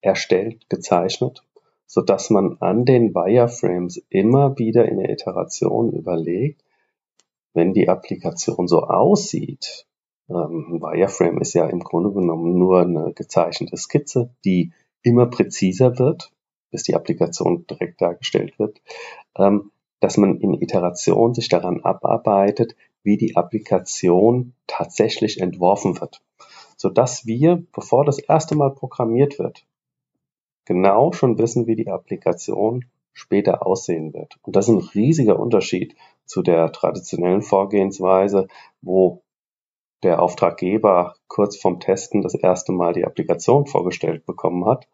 erstellt, 0.00 0.68
gezeichnet, 0.68 1.44
so 1.86 2.00
dass 2.00 2.30
man 2.30 2.56
an 2.60 2.84
den 2.84 3.14
Wireframes 3.14 4.02
immer 4.08 4.58
wieder 4.58 4.88
in 4.88 4.98
der 4.98 5.10
Iteration 5.10 5.92
überlegt, 5.92 6.64
wenn 7.52 7.74
die 7.74 7.88
Applikation 7.88 8.68
so 8.68 8.82
aussieht, 8.82 9.86
ähm, 10.30 10.74
ein 10.74 10.80
Wireframe 10.80 11.40
ist 11.40 11.54
ja 11.54 11.66
im 11.66 11.80
Grunde 11.80 12.12
genommen 12.12 12.56
nur 12.56 12.80
eine 12.80 13.12
gezeichnete 13.12 13.76
Skizze, 13.76 14.30
die 14.44 14.72
immer 15.02 15.26
präziser 15.26 15.98
wird, 15.98 16.32
bis 16.70 16.82
die 16.82 16.94
Applikation 16.94 17.66
direkt 17.66 18.00
dargestellt 18.00 18.58
wird, 18.58 18.80
ähm, 19.36 19.70
dass 20.00 20.16
man 20.16 20.40
in 20.40 20.54
Iteration 20.54 21.34
sich 21.34 21.48
daran 21.48 21.80
abarbeitet, 21.80 22.74
wie 23.02 23.16
die 23.16 23.36
Applikation 23.36 24.54
tatsächlich 24.66 25.40
entworfen 25.40 26.00
wird, 26.00 26.22
so 26.76 26.88
dass 26.88 27.26
wir, 27.26 27.62
bevor 27.72 28.04
das 28.04 28.18
erste 28.18 28.56
Mal 28.56 28.70
programmiert 28.70 29.38
wird, 29.38 29.64
genau 30.64 31.12
schon 31.12 31.38
wissen, 31.38 31.66
wie 31.66 31.76
die 31.76 31.88
Applikation 31.88 32.84
später 33.12 33.66
aussehen 33.66 34.14
wird. 34.14 34.38
Und 34.42 34.56
das 34.56 34.68
ist 34.68 34.74
ein 34.74 34.88
riesiger 34.94 35.38
Unterschied 35.38 35.96
zu 36.24 36.42
der 36.42 36.72
traditionellen 36.72 37.42
Vorgehensweise, 37.42 38.46
wo 38.82 39.22
der 40.02 40.22
Auftraggeber 40.22 41.14
kurz 41.28 41.56
vorm 41.56 41.80
Testen 41.80 42.22
das 42.22 42.34
erste 42.34 42.72
Mal 42.72 42.92
die 42.92 43.04
Applikation 43.04 43.66
vorgestellt 43.66 44.24
bekommen 44.24 44.64
hat, 44.66 44.88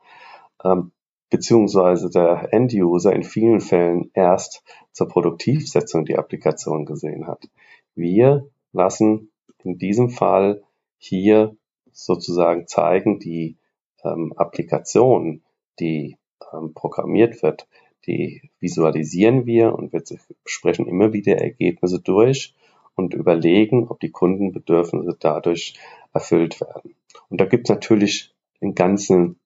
ähm, 0.64 0.92
beziehungsweise 1.30 2.10
der 2.10 2.52
End-User 2.52 3.12
in 3.12 3.24
vielen 3.24 3.60
Fällen 3.60 4.10
erst 4.14 4.62
zur 4.92 5.08
Produktivsetzung 5.08 6.04
die 6.04 6.16
Applikation 6.16 6.86
gesehen 6.86 7.26
hat. 7.26 7.48
Wir 7.94 8.48
lassen 8.72 9.30
in 9.62 9.78
diesem 9.78 10.10
Fall 10.10 10.62
hier 10.98 11.56
sozusagen 11.92 12.66
zeigen, 12.66 13.18
die 13.18 13.56
ähm, 14.04 14.32
Applikation, 14.36 15.42
die 15.80 16.16
ähm, 16.52 16.74
programmiert 16.74 17.42
wird, 17.42 17.66
die 18.06 18.50
visualisieren 18.60 19.46
wir 19.46 19.74
und 19.74 19.92
wir 19.92 20.02
sprechen 20.44 20.86
immer 20.86 21.12
wieder 21.12 21.38
Ergebnisse 21.38 22.00
durch 22.00 22.54
und 22.94 23.14
überlegen, 23.14 23.88
ob 23.88 24.00
die 24.00 24.10
Kundenbedürfnisse 24.10 25.16
dadurch 25.18 25.74
erfüllt 26.12 26.60
werden. 26.60 26.94
Und 27.28 27.40
da 27.40 27.44
gibt 27.44 27.68
es 27.68 27.74
natürlich 27.74 28.32
den 28.60 28.74
ganzen 28.74 29.38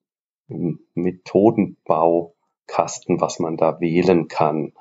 Methodenbaukasten, 0.95 3.21
was 3.21 3.39
man 3.39 3.57
da 3.57 3.79
wählen 3.79 4.27
kann. 4.27 4.73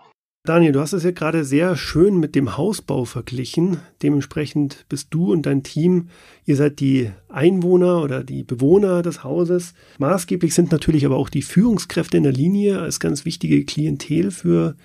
Daniel, 0.42 0.72
du 0.72 0.80
hast 0.80 0.94
es 0.94 1.04
ja 1.04 1.10
gerade 1.10 1.44
sehr 1.44 1.76
schön 1.76 2.18
mit 2.18 2.34
dem 2.34 2.56
Hausbau 2.56 3.04
verglichen. 3.04 3.76
Dementsprechend 4.02 4.86
bist 4.88 5.08
du 5.10 5.32
und 5.32 5.44
dein 5.44 5.62
Team, 5.62 6.08
ihr 6.46 6.56
seid 6.56 6.80
die 6.80 7.10
Einwohner 7.28 8.02
oder 8.02 8.24
die 8.24 8.42
Bewohner 8.42 9.02
des 9.02 9.22
Hauses. 9.22 9.74
Maßgeblich 9.98 10.54
sind 10.54 10.72
natürlich 10.72 11.04
aber 11.04 11.16
auch 11.16 11.28
die 11.28 11.42
Führungskräfte 11.42 12.16
in 12.16 12.22
der 12.22 12.32
Linie 12.32 12.80
als 12.80 13.00
ganz 13.00 13.26
wichtige 13.26 13.66
Klientel 13.66 14.30
für 14.30 14.76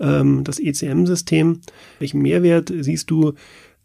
ähm, 0.00 0.44
das 0.44 0.58
ECM-System. 0.58 1.60
Welchen 1.98 2.22
Mehrwert 2.22 2.72
siehst 2.74 3.10
du 3.10 3.34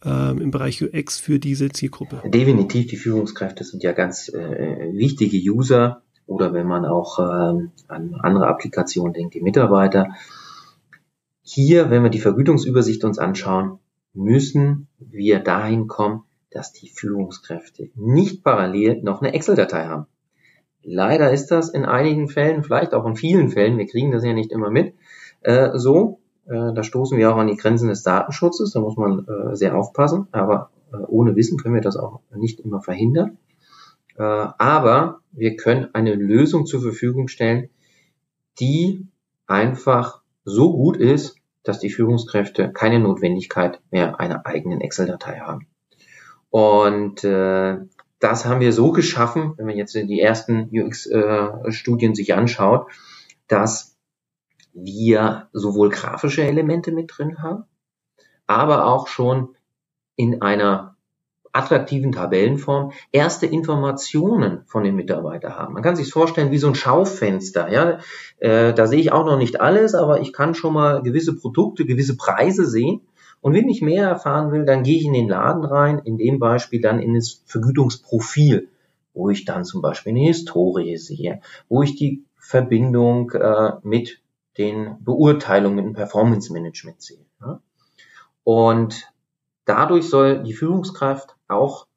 ähm, 0.06 0.39
im 0.39 0.52
Bereich 0.52 0.82
UX 0.82 1.20
für 1.20 1.39
diese 1.39 1.67
Zielgruppe? 1.67 2.22
Definitiv, 2.30 2.88
die 2.88 2.96
Führungskräfte 2.96 3.65
sind 3.65 3.84
ja 3.84 3.91
ganz 3.91 4.30
äh, 4.30 4.93
wichtige 4.93 5.38
User 5.52 6.04
oder 6.28 6.54
wenn 6.54 6.68
man 6.68 6.86
auch 6.86 7.20
äh, 7.20 7.24
an 7.88 8.16
andere 8.20 8.48
Applikationen 8.48 9.13
denkt, 9.13 9.34
die 9.34 9.42
Mitarbeiter. 9.42 10.10
Hier, 11.42 11.90
wenn 11.90 12.04
wir 12.04 12.10
die 12.10 12.20
Vergütungsübersicht 12.20 13.04
uns 13.06 13.18
anschauen, 13.18 13.80
müssen 14.13 14.88
wir 15.00 15.40
dahin 15.40 15.88
kommen, 15.88 16.24
dass 16.52 16.74
die 16.74 16.90
Führungskräfte 16.90 17.90
nicht 17.96 18.44
parallel 18.44 19.02
noch 19.02 19.22
eine 19.22 19.34
Excel-Datei 19.34 19.86
haben. 19.86 20.08
Leider 20.84 21.32
ist 21.32 21.48
das 21.48 21.70
in 21.70 21.86
einigen 21.86 22.28
Fällen, 22.28 22.63
vielleicht 22.63 22.94
auch 22.94 23.06
in 23.06 23.16
vielen 23.16 23.50
Fällen, 23.50 23.78
wir 23.78 23.88
kriegen 23.88 24.12
das 24.12 24.24
ja 24.24 24.34
nicht 24.34 24.52
immer 24.52 24.70
mit, 24.70 24.94
äh, 25.42 25.78
so. 25.78 26.20
Äh, 26.46 26.74
da 26.74 26.84
stoßen 26.84 27.18
wir 27.18 27.32
auch 27.32 27.38
an 27.38 27.48
die 27.48 27.58
Grenzen 27.58 27.90
des 27.90 28.04
Datenschutzes, 28.04 28.72
da 28.72 28.80
muss 28.80 28.96
man 28.96 29.26
äh, 29.28 29.56
sehr 29.56 29.78
aufpassen, 29.78 30.28
aber 30.32 30.72
äh, 30.92 30.98
ohne 31.08 31.36
Wissen 31.36 31.58
können 31.58 31.76
wir 31.76 31.82
das 31.82 31.98
auch 31.98 32.22
nicht 32.36 32.60
immer 32.62 32.82
verhindern. 32.82 33.38
Äh, 34.17 34.23
aber 34.23 35.21
wir 35.32 35.56
können 35.56 35.89
eine 35.93 36.15
Lösung 36.15 36.65
zur 36.65 36.82
Verfügung 36.82 37.27
stellen, 37.27 37.69
die 38.60 39.08
einfach 39.45 40.21
so 40.43 40.73
gut 40.73 40.97
ist, 40.97 41.36
dass 41.63 41.80
die 41.80 41.89
Führungskräfte 41.89 42.71
keine 42.71 42.99
Notwendigkeit 42.99 43.82
mehr 43.91 44.19
einer 44.19 44.45
eigenen 44.45 44.82
Excel-Datei 44.82 45.39
haben. 45.39 45.67
Und 46.49 47.23
äh, 47.23 47.77
das 48.19 48.45
haben 48.45 48.62
wir 48.62 48.73
so 48.73 48.91
geschaffen, 48.91 49.53
wenn 49.58 49.65
man 49.67 49.77
jetzt 49.77 49.93
die 49.93 50.21
ersten 50.21 50.69
UX-Studien 50.71 52.12
äh, 52.13 52.15
sich 52.15 52.34
anschaut, 52.34 52.88
dass 53.47 53.95
wir 54.73 55.49
sowohl 55.53 55.89
grafische 55.89 56.43
Elemente 56.43 56.91
mit 56.91 57.12
drin 57.15 57.41
haben, 57.41 57.65
aber 58.47 58.86
auch 58.86 59.08
schon 59.08 59.56
in 60.15 60.41
einer 60.41 60.97
attraktiven 61.58 62.12
Tabellenform 62.12 62.91
erste 63.12 63.48
Informationen 63.48 64.62
von 64.67 64.84
den 64.84 64.96
Mitarbeitern 64.96 65.56
haben. 65.56 65.74
Man 65.74 65.84
kann 65.84 65.96
sich 65.96 66.12
vorstellen 66.12 66.52
wie 66.52 66.60
so 66.60 66.67
ein 66.67 66.76
Schaufenster. 66.76 67.72
Ja, 67.72 68.00
äh, 68.39 68.74
da 68.74 68.86
sehe 68.86 69.00
ich 69.00 69.12
auch 69.12 69.26
noch 69.26 69.38
nicht 69.38 69.60
alles, 69.60 69.96
aber 69.96 70.22
ich 70.22 70.34
kann 70.34 70.54
schon 70.54 70.74
mal 70.74 71.02
gewisse 71.02 71.36
Produkte, 71.36 71.86
gewisse 71.86 72.15
Preise 72.15 72.65
sehen. 72.65 73.02
Und 73.41 73.54
wenn 73.54 73.70
ich 73.70 73.82
mehr 73.82 74.08
erfahren 74.08 74.52
will, 74.52 74.65
dann 74.65 74.84
gehe 74.84 74.98
ich 74.98 75.06
in 75.06 75.13
den 75.13 75.30
Laden 75.30 75.63
rein, 75.63 76.00
in 76.04 76.17
dem 76.17 76.39
Beispiel 76.39 76.82
dann 76.82 77.00
in 77.00 77.15
das 77.15 77.43
Vergütungsprofil, 77.46 78.70
wo 79.13 79.30
ich 79.30 79.46
dann 79.46 79.65
zum 79.65 79.82
Beispiel 79.82 80.12
eine 80.12 80.28
Historie 80.28 80.98
sehe, 80.98 81.41
wo 81.70 81.82
ich 81.82 81.96
die 81.96 82.24
Verbindung 82.38 83.32
äh, 83.32 83.74
mit 83.84 84.22
den 84.58 84.98
Beurteilungen, 85.04 85.86
dem 85.86 85.93
Performance 85.93 86.52
Management 86.52 87.02
sehe. 87.02 87.26
Ja? 87.41 87.62
Und 88.43 89.12
dadurch 89.65 90.10
soll 90.10 90.43
die 90.43 90.54
Führungskraft 90.54 91.37
auch 91.48 91.88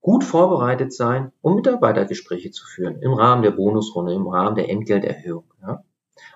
gut 0.00 0.24
vorbereitet 0.24 0.92
sein, 0.92 1.32
um 1.40 1.56
Mitarbeitergespräche 1.56 2.50
zu 2.50 2.66
führen, 2.66 3.00
im 3.00 3.14
Rahmen 3.14 3.42
der 3.42 3.52
Bonusrunde, 3.52 4.12
im 4.12 4.26
Rahmen 4.26 4.56
der 4.56 4.68
Entgelterhöhung. 4.68 5.44
Ja. 5.62 5.82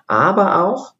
Aber 0.07 0.65
auch, 0.65 0.95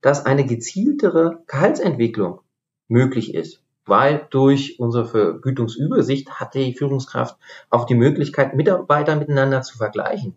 dass 0.00 0.26
eine 0.26 0.44
gezieltere 0.44 1.42
Gehaltsentwicklung 1.46 2.40
möglich 2.88 3.34
ist. 3.34 3.62
weil 3.90 4.26
durch 4.30 4.78
unsere 4.78 5.04
Vergütungsübersicht 5.04 6.38
hat 6.38 6.54
die 6.54 6.74
Führungskraft 6.74 7.36
auch 7.70 7.86
die 7.86 7.96
Möglichkeit, 7.96 8.54
Mitarbeiter 8.54 9.16
miteinander 9.16 9.62
zu 9.62 9.76
vergleichen. 9.76 10.36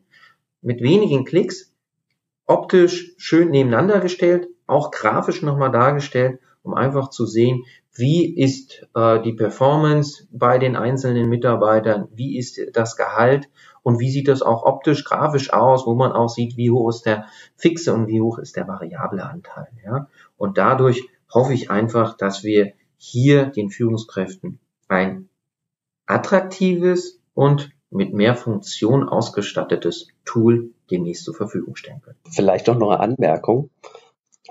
Mit 0.61 0.81
wenigen 0.81 1.23
Klicks, 1.23 1.71
optisch 2.47 3.13
schön 3.17 3.51
nebeneinander 3.51 3.99
gestellt, 3.99 4.47
auch 4.65 4.89
grafisch 4.89 5.43
nochmal 5.43 5.71
dargestellt, 5.71 6.39
um 6.63 6.73
einfach 6.73 7.11
zu 7.11 7.27
sehen, 7.27 7.63
wie 7.95 8.25
ist 8.25 8.87
äh, 8.95 9.21
die 9.21 9.33
Performance 9.33 10.27
bei 10.31 10.57
den 10.57 10.75
einzelnen 10.75 11.29
Mitarbeitern, 11.29 12.07
wie 12.11 12.37
ist 12.37 12.59
das 12.73 12.95
Gehalt 12.95 13.49
und 13.83 13.99
wie 13.99 14.09
sieht 14.09 14.27
das 14.27 14.41
auch 14.41 14.63
optisch, 14.63 15.03
grafisch 15.03 15.53
aus, 15.53 15.85
wo 15.85 15.93
man 15.93 16.11
auch 16.11 16.29
sieht, 16.29 16.57
wie 16.57 16.71
hoch 16.71 16.89
ist 16.89 17.05
der 17.05 17.27
fixe 17.55 17.93
und 17.93 18.07
wie 18.07 18.21
hoch 18.21 18.39
ist 18.39 18.55
der 18.55 18.67
variable 18.67 19.23
Anteil. 19.23 19.67
Ja? 19.85 20.07
Und 20.37 20.57
dadurch 20.57 21.07
hoffe 21.31 21.53
ich 21.53 21.69
einfach, 21.69 22.17
dass 22.17 22.43
wir 22.43 22.73
hier 22.97 23.47
den 23.47 23.69
Führungskräften 23.69 24.59
ein 24.87 25.29
attraktives 26.05 27.19
und 27.33 27.71
mit 27.89 28.13
mehr 28.13 28.35
Funktion 28.35 29.07
ausgestattetes 29.07 30.07
Tool 30.25 30.71
demnächst 30.89 31.25
zur 31.25 31.35
Verfügung 31.35 31.75
stellen 31.75 32.01
können. 32.01 32.17
Vielleicht 32.29 32.69
auch 32.69 32.77
noch 32.77 32.89
eine 32.89 32.99
Anmerkung. 32.99 33.69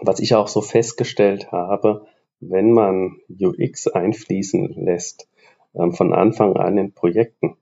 Was 0.01 0.21
ich 0.21 0.35
auch 0.35 0.49
so 0.49 0.63
festgestellt 0.63 1.53
habe, 1.53 2.07
wenn 2.43 2.73
man 2.73 3.21
UX 3.29 3.87
einfließen 3.87 4.85
lässt, 4.85 5.29
ähm, 5.75 5.93
von 5.93 6.13
Anfang 6.13 6.57
an 6.57 6.77
in 6.77 6.93
Projekten, 6.93 7.57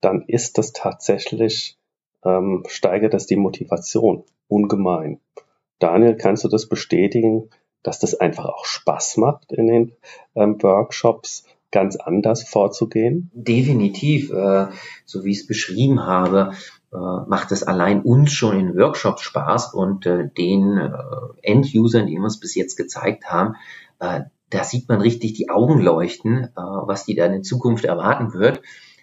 dann 0.00 0.22
ist 0.26 0.58
das 0.58 0.72
tatsächlich, 0.72 1.78
ähm, 2.24 2.64
steigert 2.66 3.14
das 3.14 3.26
die 3.26 3.36
Motivation 3.36 4.24
ungemein. 4.48 5.20
Daniel, 5.78 6.16
kannst 6.16 6.44
du 6.44 6.48
das 6.48 6.68
bestätigen, 6.68 7.50
dass 7.82 8.00
das 8.00 8.14
einfach 8.14 8.46
auch 8.46 8.64
Spaß 8.64 9.18
macht 9.18 9.52
in 9.52 9.66
den 9.66 9.92
ähm, 10.34 10.60
Workshops, 10.62 11.46
ganz 11.70 11.96
anders 11.96 12.48
vorzugehen? 12.48 13.30
Definitiv, 13.34 14.30
äh, 14.30 14.66
so 15.04 15.24
wie 15.24 15.32
ich 15.32 15.40
es 15.40 15.46
beschrieben 15.46 16.04
habe, 16.06 16.52
äh, 16.92 16.96
macht 16.96 17.52
es 17.52 17.62
allein 17.62 18.02
uns 18.02 18.32
schon 18.32 18.58
in 18.58 18.76
Workshops 18.76 19.22
Spaß 19.22 19.74
und 19.74 20.06
äh, 20.06 20.28
den 20.36 20.92
End-Usern, 21.42 22.06
die 22.06 22.16
wir 22.16 22.26
es 22.26 22.40
bis 22.40 22.54
jetzt 22.54 22.76
gezeigt 22.76 23.26
haben, 23.26 23.54
da 23.98 24.64
sieht 24.64 24.88
man 24.88 25.00
richtig 25.00 25.32
die 25.32 25.50
Augen 25.50 25.80
leuchten, 25.80 26.50
was 26.54 27.04
die 27.04 27.16
dann 27.16 27.32
in 27.32 27.42
Zukunft 27.42 27.84
erwarten 27.84 28.32
wird. 28.32 28.62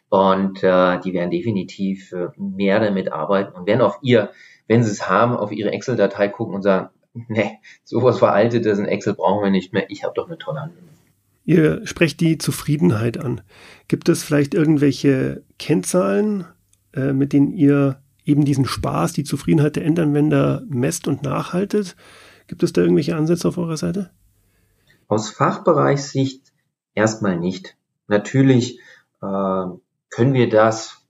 Und 0.09 0.61
die 0.61 1.13
werden 1.13 1.31
definitiv 1.31 2.13
mehr 2.37 2.79
damit 2.79 3.11
arbeiten 3.11 3.57
und 3.57 3.67
werden 3.67 3.81
auf 3.81 3.99
ihr, 4.01 4.31
wenn 4.67 4.83
sie 4.83 4.91
es 4.91 5.09
haben, 5.09 5.35
auf 5.35 5.51
ihre 5.51 5.71
Excel-Datei 5.71 6.29
gucken 6.29 6.55
und 6.55 6.61
sagen, 6.61 6.89
nee, 7.27 7.59
sowas 7.83 8.19
veraltetes 8.19 8.79
in 8.79 8.85
Excel 8.85 9.15
brauchen 9.15 9.43
wir 9.43 9.51
nicht 9.51 9.73
mehr, 9.73 9.89
ich 9.89 10.03
habe 10.03 10.13
doch 10.13 10.27
eine 10.27 10.37
tolle 10.37 10.61
Anwendung. 10.61 10.95
Ihr 11.45 11.85
sprecht 11.85 12.19
die 12.21 12.39
Zufriedenheit 12.39 13.19
an. 13.19 13.41
Gibt 13.87 14.09
es 14.09 14.23
vielleicht 14.23 14.55
irgendwelche 14.55 15.43
Kennzahlen, 15.59 16.45
äh, 16.93 17.13
mit 17.13 17.33
denen 17.33 17.51
ihr 17.51 18.01
eben 18.25 18.43
diesen 18.43 18.65
Spaß, 18.65 19.13
die 19.13 19.23
Zufriedenheit 19.23 19.75
der 19.75 19.85
Endanwender 19.85 20.63
messt 20.67 21.07
und 21.07 21.21
nachhaltet? 21.21 21.95
Gibt 22.47 22.63
es 22.63 22.73
da 22.73 22.81
irgendwelche 22.81 23.15
Ansätze 23.15 23.47
auf 23.47 23.59
eurer 23.59 23.77
Seite? 23.77 24.09
Aus 25.07 25.29
Fachbereichssicht 25.29 26.51
erstmal 26.95 27.37
nicht. 27.37 27.77
Natürlich 28.07 28.79
äh, 29.21 29.65
können 30.09 30.33
wir 30.33 30.49
das 30.49 31.05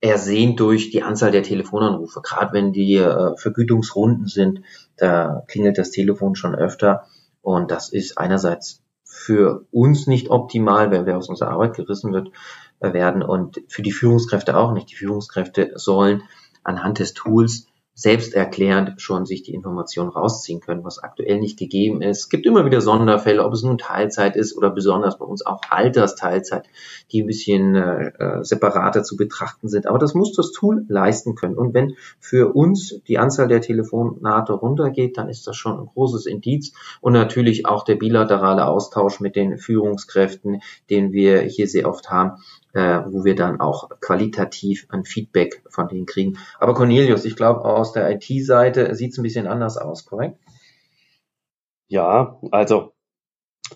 ersehen 0.00 0.54
durch 0.54 0.90
die 0.90 1.02
Anzahl 1.02 1.32
der 1.32 1.42
Telefonanrufe. 1.42 2.20
Gerade 2.22 2.52
wenn 2.52 2.72
die 2.72 2.94
äh, 2.94 3.36
Vergütungsrunden 3.36 4.28
sind, 4.28 4.62
da 4.96 5.42
klingelt 5.48 5.76
das 5.76 5.90
Telefon 5.90 6.36
schon 6.36 6.54
öfter. 6.54 7.06
Und 7.42 7.72
das 7.72 7.88
ist 7.92 8.16
einerseits 8.16 8.80
für 9.18 9.64
uns 9.72 10.06
nicht 10.06 10.30
optimal, 10.30 10.90
weil 10.90 11.06
wir 11.06 11.16
aus 11.16 11.28
unserer 11.28 11.50
Arbeit 11.50 11.74
gerissen 11.74 12.12
wird, 12.12 12.30
äh, 12.80 12.92
werden 12.92 13.22
und 13.22 13.60
für 13.68 13.82
die 13.82 13.92
Führungskräfte 13.92 14.56
auch 14.56 14.72
nicht. 14.72 14.90
Die 14.90 14.96
Führungskräfte 14.96 15.72
sollen 15.74 16.22
anhand 16.62 16.98
des 17.00 17.14
Tools 17.14 17.66
selbsterklärend 17.98 19.02
schon 19.02 19.26
sich 19.26 19.42
die 19.42 19.52
Informationen 19.52 20.10
rausziehen 20.10 20.60
können, 20.60 20.84
was 20.84 21.02
aktuell 21.02 21.40
nicht 21.40 21.58
gegeben 21.58 22.00
ist. 22.00 22.20
Es 22.20 22.28
gibt 22.28 22.46
immer 22.46 22.64
wieder 22.64 22.80
Sonderfälle, 22.80 23.44
ob 23.44 23.52
es 23.52 23.64
nun 23.64 23.76
Teilzeit 23.76 24.36
ist 24.36 24.56
oder 24.56 24.70
besonders 24.70 25.18
bei 25.18 25.24
uns 25.24 25.44
auch 25.44 25.60
Altersteilzeit, 25.68 26.68
die 27.10 27.24
ein 27.24 27.26
bisschen 27.26 27.74
äh, 27.74 28.12
äh, 28.18 28.44
separater 28.44 29.02
zu 29.02 29.16
betrachten 29.16 29.68
sind. 29.68 29.88
Aber 29.88 29.98
das 29.98 30.14
muss 30.14 30.32
das 30.32 30.52
Tool 30.52 30.84
leisten 30.88 31.34
können. 31.34 31.58
Und 31.58 31.74
wenn 31.74 31.96
für 32.20 32.54
uns 32.54 33.00
die 33.08 33.18
Anzahl 33.18 33.48
der 33.48 33.62
Telefonate 33.62 34.52
runtergeht, 34.52 35.18
dann 35.18 35.28
ist 35.28 35.48
das 35.48 35.56
schon 35.56 35.80
ein 35.80 35.86
großes 35.86 36.26
Indiz. 36.26 36.74
Und 37.00 37.14
natürlich 37.14 37.66
auch 37.66 37.82
der 37.82 37.96
bilaterale 37.96 38.66
Austausch 38.66 39.18
mit 39.18 39.34
den 39.34 39.58
Führungskräften, 39.58 40.62
den 40.88 41.10
wir 41.10 41.40
hier 41.40 41.66
sehr 41.66 41.88
oft 41.88 42.10
haben, 42.10 42.44
äh, 42.78 43.02
wo 43.12 43.24
wir 43.24 43.34
dann 43.34 43.58
auch 43.60 43.88
qualitativ 44.00 44.86
ein 44.90 45.04
Feedback 45.04 45.64
von 45.68 45.88
denen 45.88 46.06
kriegen. 46.06 46.38
Aber 46.60 46.74
Cornelius, 46.74 47.24
ich 47.24 47.34
glaube, 47.34 47.64
aus 47.64 47.92
der 47.92 48.08
IT-Seite 48.08 48.94
sieht 48.94 49.10
es 49.10 49.18
ein 49.18 49.24
bisschen 49.24 49.48
anders 49.48 49.76
aus, 49.76 50.04
korrekt? 50.04 50.38
Ja, 51.88 52.38
also 52.52 52.92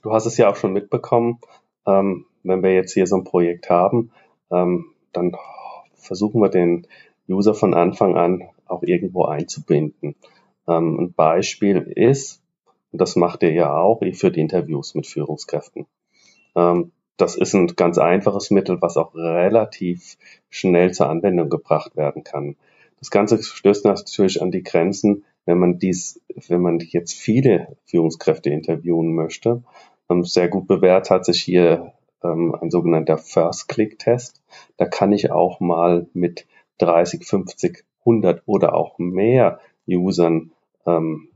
du 0.03 0.13
hast 0.13 0.27
es 0.27 0.37
ja 0.37 0.49
auch 0.49 0.55
schon 0.55 0.73
mitbekommen, 0.73 1.41
ähm, 1.85 2.27
wenn 2.45 2.63
wir 2.63 2.75
jetzt 2.75 2.93
hier 2.93 3.09
so 3.09 3.17
ein 3.17 3.25
Projekt 3.25 3.71
haben, 3.71 4.13
ähm, 4.53 4.93
dann 5.13 5.37
versuchen 5.95 6.41
wir 6.41 6.49
den 6.49 6.87
User 7.29 7.55
von 7.55 7.75
Anfang 7.75 8.17
an 8.17 8.45
auch 8.67 8.85
irgendwo 8.85 9.25
einzubinden. 9.25 10.15
Ähm, 10.69 11.01
ein 11.01 11.13
Beispiel 11.13 11.79
ist, 11.79 12.41
und 12.93 13.01
das 13.01 13.17
macht 13.17 13.43
ihr 13.43 13.53
ja 13.53 13.75
auch, 13.77 14.01
ihr 14.03 14.15
führt 14.15 14.37
Interviews 14.37 14.95
mit 14.95 15.09
Führungskräften. 15.09 15.87
Ähm, 16.55 16.93
das 17.17 17.37
ist 17.37 17.55
ein 17.55 17.69
ganz 17.69 17.99
einfaches 17.99 18.51
Mittel, 18.51 18.81
was 18.81 18.97
auch 18.97 19.15
relativ 19.15 20.17
schnell 20.51 20.93
zur 20.93 21.09
Anwendung 21.09 21.49
gebracht 21.49 21.97
werden 21.97 22.25
kann. 22.25 22.57
Das 22.99 23.11
Ganze 23.11 23.43
stößt 23.43 23.85
natürlich 23.85 24.43
an 24.43 24.51
die 24.51 24.63
Grenzen, 24.63 25.25
wenn 25.45 25.59
man 25.59 25.79
dies, 25.79 26.21
wenn 26.49 26.61
man 26.61 26.79
jetzt 26.79 27.15
viele 27.15 27.77
Führungskräfte 27.85 28.51
interviewen 28.51 29.15
möchte. 29.15 29.63
Ähm, 30.09 30.25
sehr 30.25 30.49
gut 30.49 30.67
bewährt 30.67 31.11
hat 31.11 31.25
sich 31.25 31.43
hier 31.43 31.93
ähm, 32.23 32.55
ein 32.61 32.71
sogenannter 32.71 33.19
First-Click-Test. 33.19 34.41
Da 34.77 34.87
kann 34.87 35.13
ich 35.13 35.31
auch 35.31 35.61
mal 35.61 36.07
mit 36.15 36.47
30, 36.79 37.25
50, 37.25 37.85
100 38.01 38.43
oder 38.47 38.75
auch 38.75 38.99
mehr 38.99 39.61
Usern 39.87 40.53
ähm, 40.87 41.29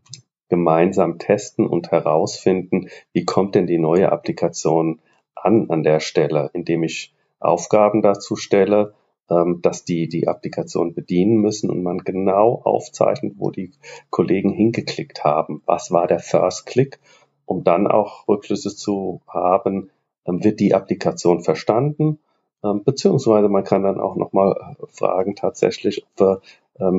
gemeinsam 0.49 1.19
testen 1.19 1.67
und 1.67 1.91
herausfinden, 1.91 2.89
wie 3.13 3.25
kommt 3.25 3.55
denn 3.55 3.67
die 3.67 3.79
neue 3.79 4.13
Applikation 4.13 5.01
an 5.47 5.71
an 5.71 5.83
der 5.83 6.01
Stelle, 6.01 6.51
indem 6.53 6.83
ich 6.83 7.15
Aufgaben 7.39 8.03
dazu 8.03 8.37
stelle, 8.37 8.95
ähm, 9.31 9.61
dass 9.63 9.85
die 9.85 10.09
die 10.09 10.29
Applikation 10.29 10.95
bedienen 10.95 11.39
müssen 11.39 11.71
und 11.71 11.83
man 11.83 11.99
genau 11.99 12.61
aufzeichnet, 12.65 13.35
wo 13.37 13.51
die 13.51 13.73
Kollegen 14.11 14.51
hingeklickt 14.51 15.25
haben. 15.25 15.63
Was 15.67 15.91
war 15.91 16.07
der 16.07 16.21
First 16.21 16.67
Click, 16.67 17.01
um 17.45 17.65
dann 17.65 17.87
auch 17.87 18.29
Rückschlüsse 18.29 18.75
zu 18.75 19.21
haben, 19.29 19.91
ähm, 20.27 20.45
wird 20.45 20.61
die 20.61 20.75
Applikation 20.75 21.41
verstanden, 21.43 22.21
ähm, 22.65 22.85
beziehungsweise 22.85 23.49
man 23.49 23.65
kann 23.65 23.83
dann 23.83 24.01
auch 24.01 24.17
nochmal 24.17 24.77
fragen 24.89 25.37
tatsächlich, 25.37 26.05
ob 26.05 26.21
wir 26.21 26.41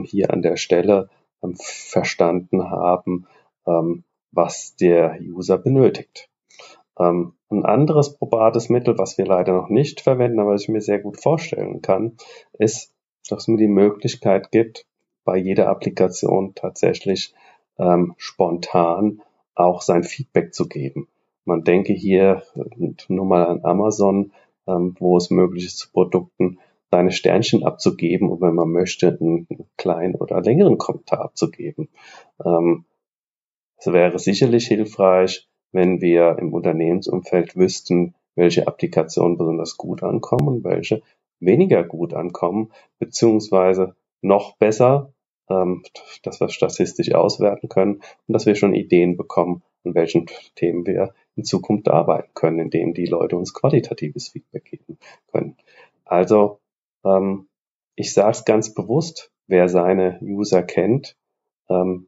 hier 0.06 0.34
an 0.34 0.42
der 0.42 0.58
Stelle 0.58 1.08
verstanden 1.54 2.72
haben, 2.72 3.28
was 4.32 4.76
der 4.76 5.20
User 5.22 5.60
benötigt. 5.60 6.32
Ähm, 7.00 7.34
ein 7.50 7.66
anderes 7.66 8.18
probates 8.18 8.70
Mittel, 8.70 8.98
was 8.98 9.18
wir 9.18 9.26
leider 9.26 9.54
noch 9.54 9.70
nicht 9.70 10.02
verwenden, 10.02 10.40
aber 10.40 10.54
was 10.54 10.64
ich 10.64 10.70
mir 10.70 10.82
sehr 10.82 11.00
gut 11.00 11.22
vorstellen 11.22 11.82
kann, 11.82 12.18
ist, 12.54 12.94
dass 13.30 13.44
es 13.44 13.48
mir 13.48 13.58
die 13.58 13.68
Möglichkeit 13.68 14.52
gibt, 14.52 14.86
bei 15.24 15.38
jeder 15.38 15.68
Applikation 15.70 16.56
tatsächlich 16.56 17.34
ähm, 17.78 18.16
spontan 18.18 19.22
auch 19.56 19.82
sein 19.82 20.04
Feedback 20.04 20.54
zu 20.54 20.68
geben. 20.68 21.08
Man 21.46 21.64
denke 21.64 21.94
hier 21.94 22.44
nur 23.08 23.26
mal 23.26 23.46
an 23.46 23.64
Amazon, 23.64 24.32
ähm, 24.68 24.96
wo 25.00 25.18
es 25.18 25.30
möglich 25.30 25.66
ist, 25.66 25.78
zu 25.78 25.92
Produkten 25.92 26.60
seine 26.92 27.12
Sternchen 27.12 27.64
abzugeben 27.64 28.30
und 28.30 28.42
wenn 28.42 28.56
man 28.56 28.70
möchte, 28.70 29.18
einen 29.20 29.48
kleinen 29.78 30.16
oder 30.16 30.42
längeren 30.42 30.78
Kommentar 30.78 31.22
abzugeben. 31.22 31.90
Ähm, 32.44 32.86
es 33.78 33.88
wäre 33.88 34.18
sicherlich 34.20 34.68
hilfreich, 34.68 35.48
wenn 35.72 36.02
wir 36.02 36.38
im 36.40 36.54
Unternehmensumfeld 36.54 37.56
wüssten, 37.56 38.16
welche 38.36 38.68
Applikationen 38.68 39.38
besonders 39.38 39.78
gut 39.78 40.04
ankommen 40.04 40.48
und 40.48 40.64
welche 40.64 41.02
weniger 41.40 41.84
gut 41.84 42.14
ankommen, 42.14 42.72
beziehungsweise 43.00 43.96
noch 44.22 44.58
besser, 44.58 45.14
ähm, 45.50 45.84
dass 46.24 46.40
wir 46.40 46.50
statistisch 46.50 47.14
auswerten 47.14 47.70
können 47.70 47.96
und 48.28 48.34
dass 48.34 48.46
wir 48.46 48.56
schon 48.56 48.74
Ideen 48.74 49.18
bekommen, 49.18 49.64
an 49.84 49.96
welchen 49.96 50.28
Themen 50.56 50.86
wir 50.86 51.14
in 51.36 51.44
Zukunft 51.44 51.88
arbeiten 51.90 52.32
können, 52.34 52.60
indem 52.60 52.94
die 52.94 53.06
Leute 53.06 53.38
uns 53.38 53.54
qualitatives 53.54 54.30
Feedback 54.30 54.66
geben 54.66 54.98
können. 55.32 55.58
Also 56.06 56.60
ähm, 57.06 57.48
ich 57.96 58.14
sage 58.14 58.32
es 58.32 58.46
ganz 58.46 58.74
bewusst, 58.74 59.32
wer 59.48 59.70
seine 59.70 60.20
User 60.22 60.64
kennt, 60.64 61.16
ähm, 61.70 62.08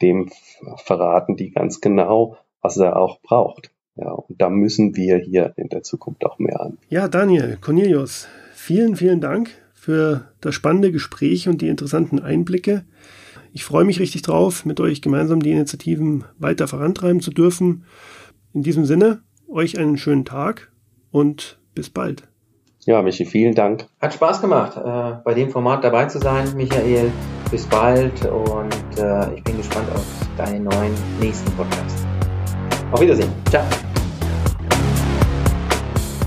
dem 0.00 0.30
verraten 0.76 1.36
die 1.36 1.50
ganz 1.50 1.80
genau, 1.80 2.36
was 2.62 2.76
er 2.78 2.96
auch 2.96 3.20
braucht. 3.20 3.70
Ja, 3.96 4.10
und 4.10 4.40
da 4.40 4.48
müssen 4.48 4.96
wir 4.96 5.18
hier 5.18 5.52
in 5.56 5.68
der 5.68 5.82
Zukunft 5.82 6.24
auch 6.24 6.38
mehr 6.38 6.60
an. 6.60 6.78
Ja, 6.88 7.08
Daniel, 7.08 7.58
Cornelius, 7.60 8.26
vielen, 8.54 8.96
vielen 8.96 9.20
Dank 9.20 9.50
für 9.74 10.28
das 10.40 10.54
spannende 10.54 10.92
Gespräch 10.92 11.48
und 11.48 11.60
die 11.60 11.68
interessanten 11.68 12.20
Einblicke. 12.20 12.84
Ich 13.52 13.64
freue 13.64 13.84
mich 13.84 14.00
richtig 14.00 14.22
drauf, 14.22 14.64
mit 14.64 14.80
euch 14.80 15.02
gemeinsam 15.02 15.40
die 15.40 15.50
Initiativen 15.50 16.24
weiter 16.38 16.68
vorantreiben 16.68 17.20
zu 17.20 17.30
dürfen. 17.30 17.84
In 18.54 18.62
diesem 18.62 18.86
Sinne, 18.86 19.22
euch 19.48 19.78
einen 19.78 19.98
schönen 19.98 20.24
Tag 20.24 20.72
und 21.10 21.58
bis 21.74 21.90
bald. 21.90 22.22
Ja, 22.84 23.02
Michi, 23.02 23.26
vielen 23.26 23.54
Dank. 23.54 23.86
Hat 24.00 24.14
Spaß 24.14 24.40
gemacht, 24.40 24.76
äh, 24.76 25.22
bei 25.24 25.34
dem 25.34 25.50
Format 25.50 25.84
dabei 25.84 26.06
zu 26.06 26.18
sein, 26.18 26.48
Michael. 26.56 27.12
Bis 27.50 27.66
bald 27.66 28.24
und 28.24 28.98
äh, 28.98 29.34
ich 29.34 29.44
bin 29.44 29.58
gespannt 29.58 29.88
auf 29.94 30.06
deinen 30.36 30.64
neuen 30.64 30.94
nächsten 31.20 31.50
Podcast. 31.52 32.11
Auf 32.92 33.00
Wiedersehen. 33.00 33.32
Ciao. 33.50 33.64